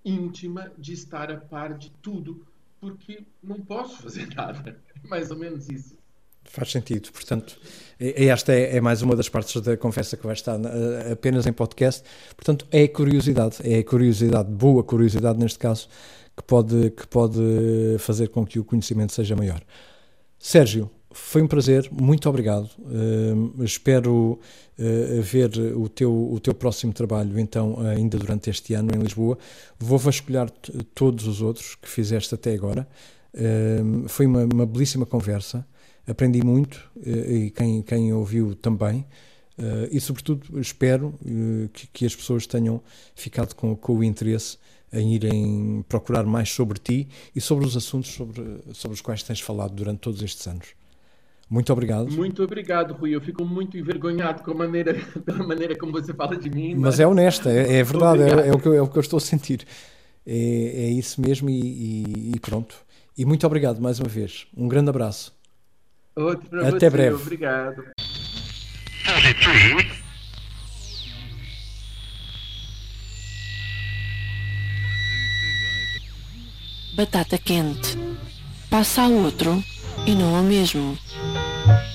íntima 0.04 0.70
de 0.78 0.92
estar 0.92 1.28
a 1.28 1.36
par 1.36 1.76
de 1.76 1.90
tudo 2.00 2.46
porque 2.80 3.24
não 3.42 3.60
posso 3.60 4.00
fazer 4.00 4.28
nada. 4.36 4.78
Mais 5.08 5.28
ou 5.32 5.36
menos 5.36 5.68
isso. 5.68 5.98
Faz 6.44 6.70
sentido, 6.70 7.10
portanto, 7.12 7.58
esta 7.98 8.52
é, 8.52 8.76
é, 8.76 8.80
mais 8.80 9.02
uma 9.02 9.16
das 9.16 9.28
partes 9.28 9.60
da 9.60 9.76
conversa 9.76 10.16
que 10.16 10.24
vai 10.24 10.34
estar 10.34 10.60
apenas 11.10 11.46
em 11.46 11.52
podcast. 11.52 12.04
Portanto, 12.36 12.66
é 12.70 12.86
curiosidade, 12.86 13.58
é 13.64 13.78
a 13.78 13.84
curiosidade, 13.84 14.50
boa 14.50 14.84
curiosidade 14.84 15.38
neste 15.38 15.58
caso, 15.58 15.88
que 16.36 16.42
pode, 16.44 16.90
que 16.90 17.06
pode 17.08 17.40
fazer 17.98 18.28
com 18.28 18.46
que 18.46 18.58
o 18.58 18.64
conhecimento 18.64 19.12
seja 19.12 19.34
maior. 19.34 19.62
Sérgio, 20.38 20.90
foi 21.14 21.42
um 21.42 21.46
prazer, 21.46 21.88
muito 21.90 22.28
obrigado. 22.28 22.70
Uh, 22.78 23.64
espero 23.64 24.38
uh, 24.78 25.22
ver 25.22 25.50
o 25.76 25.88
teu, 25.88 26.12
o 26.32 26.40
teu 26.40 26.54
próximo 26.54 26.92
trabalho, 26.92 27.38
então, 27.38 27.78
ainda 27.80 28.18
durante 28.18 28.50
este 28.50 28.74
ano 28.74 28.90
em 28.94 28.98
Lisboa. 28.98 29.38
Vou 29.78 29.98
vasculhar 29.98 30.50
todos 30.94 31.26
os 31.26 31.40
outros 31.40 31.74
que 31.74 31.88
fizeste 31.88 32.34
até 32.34 32.54
agora. 32.54 32.86
Uh, 33.34 34.08
foi 34.08 34.26
uma, 34.26 34.44
uma, 34.44 34.66
belíssima 34.66 35.06
conversa, 35.06 35.66
aprendi 36.06 36.42
muito 36.42 36.90
e 37.04 37.50
quem, 37.50 37.82
quem 37.82 38.12
ouviu 38.12 38.54
também. 38.54 39.06
e, 39.90 40.00
sobretudo, 40.00 40.60
espero 40.60 41.14
que, 41.72 41.86
que, 41.86 42.06
as 42.06 42.16
pessoas 42.16 42.46
tenham 42.46 42.82
ficado 43.14 43.54
com, 43.54 43.76
com 43.76 43.98
o 43.98 44.02
interesse 44.02 44.58
em 44.92 45.14
irem 45.14 45.84
procurar 45.88 46.24
mais 46.24 46.50
sobre 46.50 46.78
ti 46.78 47.08
e 47.34 47.40
sobre 47.40 47.64
os 47.64 47.76
assuntos 47.76 48.10
sobre, 48.12 48.42
sobre 48.72 48.94
os 48.94 49.00
quais 49.00 49.22
tens 49.22 49.40
falado 49.40 49.74
durante 49.74 50.00
todos 50.00 50.22
estes 50.22 50.46
anos. 50.46 50.81
Muito 51.52 51.70
obrigado. 51.70 52.10
Muito 52.10 52.42
obrigado, 52.42 52.94
Rui. 52.94 53.14
Eu 53.14 53.20
fico 53.20 53.44
muito 53.44 53.76
envergonhado 53.76 54.42
com 54.42 54.52
a 54.52 54.54
maneira, 54.54 54.94
pela 55.22 55.46
maneira 55.46 55.76
como 55.76 55.92
você 55.92 56.14
fala 56.14 56.34
de 56.34 56.48
mim. 56.48 56.70
Mas, 56.72 56.80
mas 56.80 57.00
é 57.00 57.06
honesta, 57.06 57.50
é, 57.50 57.74
é 57.76 57.84
verdade, 57.84 58.22
é, 58.22 58.48
é, 58.48 58.52
o 58.52 58.58
que 58.58 58.68
eu, 58.68 58.72
é 58.72 58.80
o 58.80 58.88
que 58.88 58.96
eu 58.96 59.02
estou 59.02 59.18
a 59.18 59.20
sentir. 59.20 59.66
É, 60.26 60.32
é 60.34 60.88
isso 60.88 61.20
mesmo 61.20 61.50
e, 61.50 61.60
e, 61.60 62.32
e, 62.34 62.40
pronto. 62.40 62.74
E 63.18 63.26
muito 63.26 63.46
obrigado 63.46 63.82
mais 63.82 64.00
uma 64.00 64.08
vez. 64.08 64.46
Um 64.56 64.66
grande 64.66 64.88
abraço. 64.88 65.30
Outro 66.16 66.48
para 66.48 66.68
Até 66.68 66.88
você. 66.88 66.90
breve. 66.90 67.16
Obrigado. 67.16 67.84
Batata 76.94 77.36
quente. 77.36 77.98
Passa 78.70 79.02
a 79.02 79.08
outro 79.08 79.62
e 80.06 80.14
não 80.14 80.34
ao 80.34 80.42
mesmo. 80.42 80.96
Bye. 81.66 81.91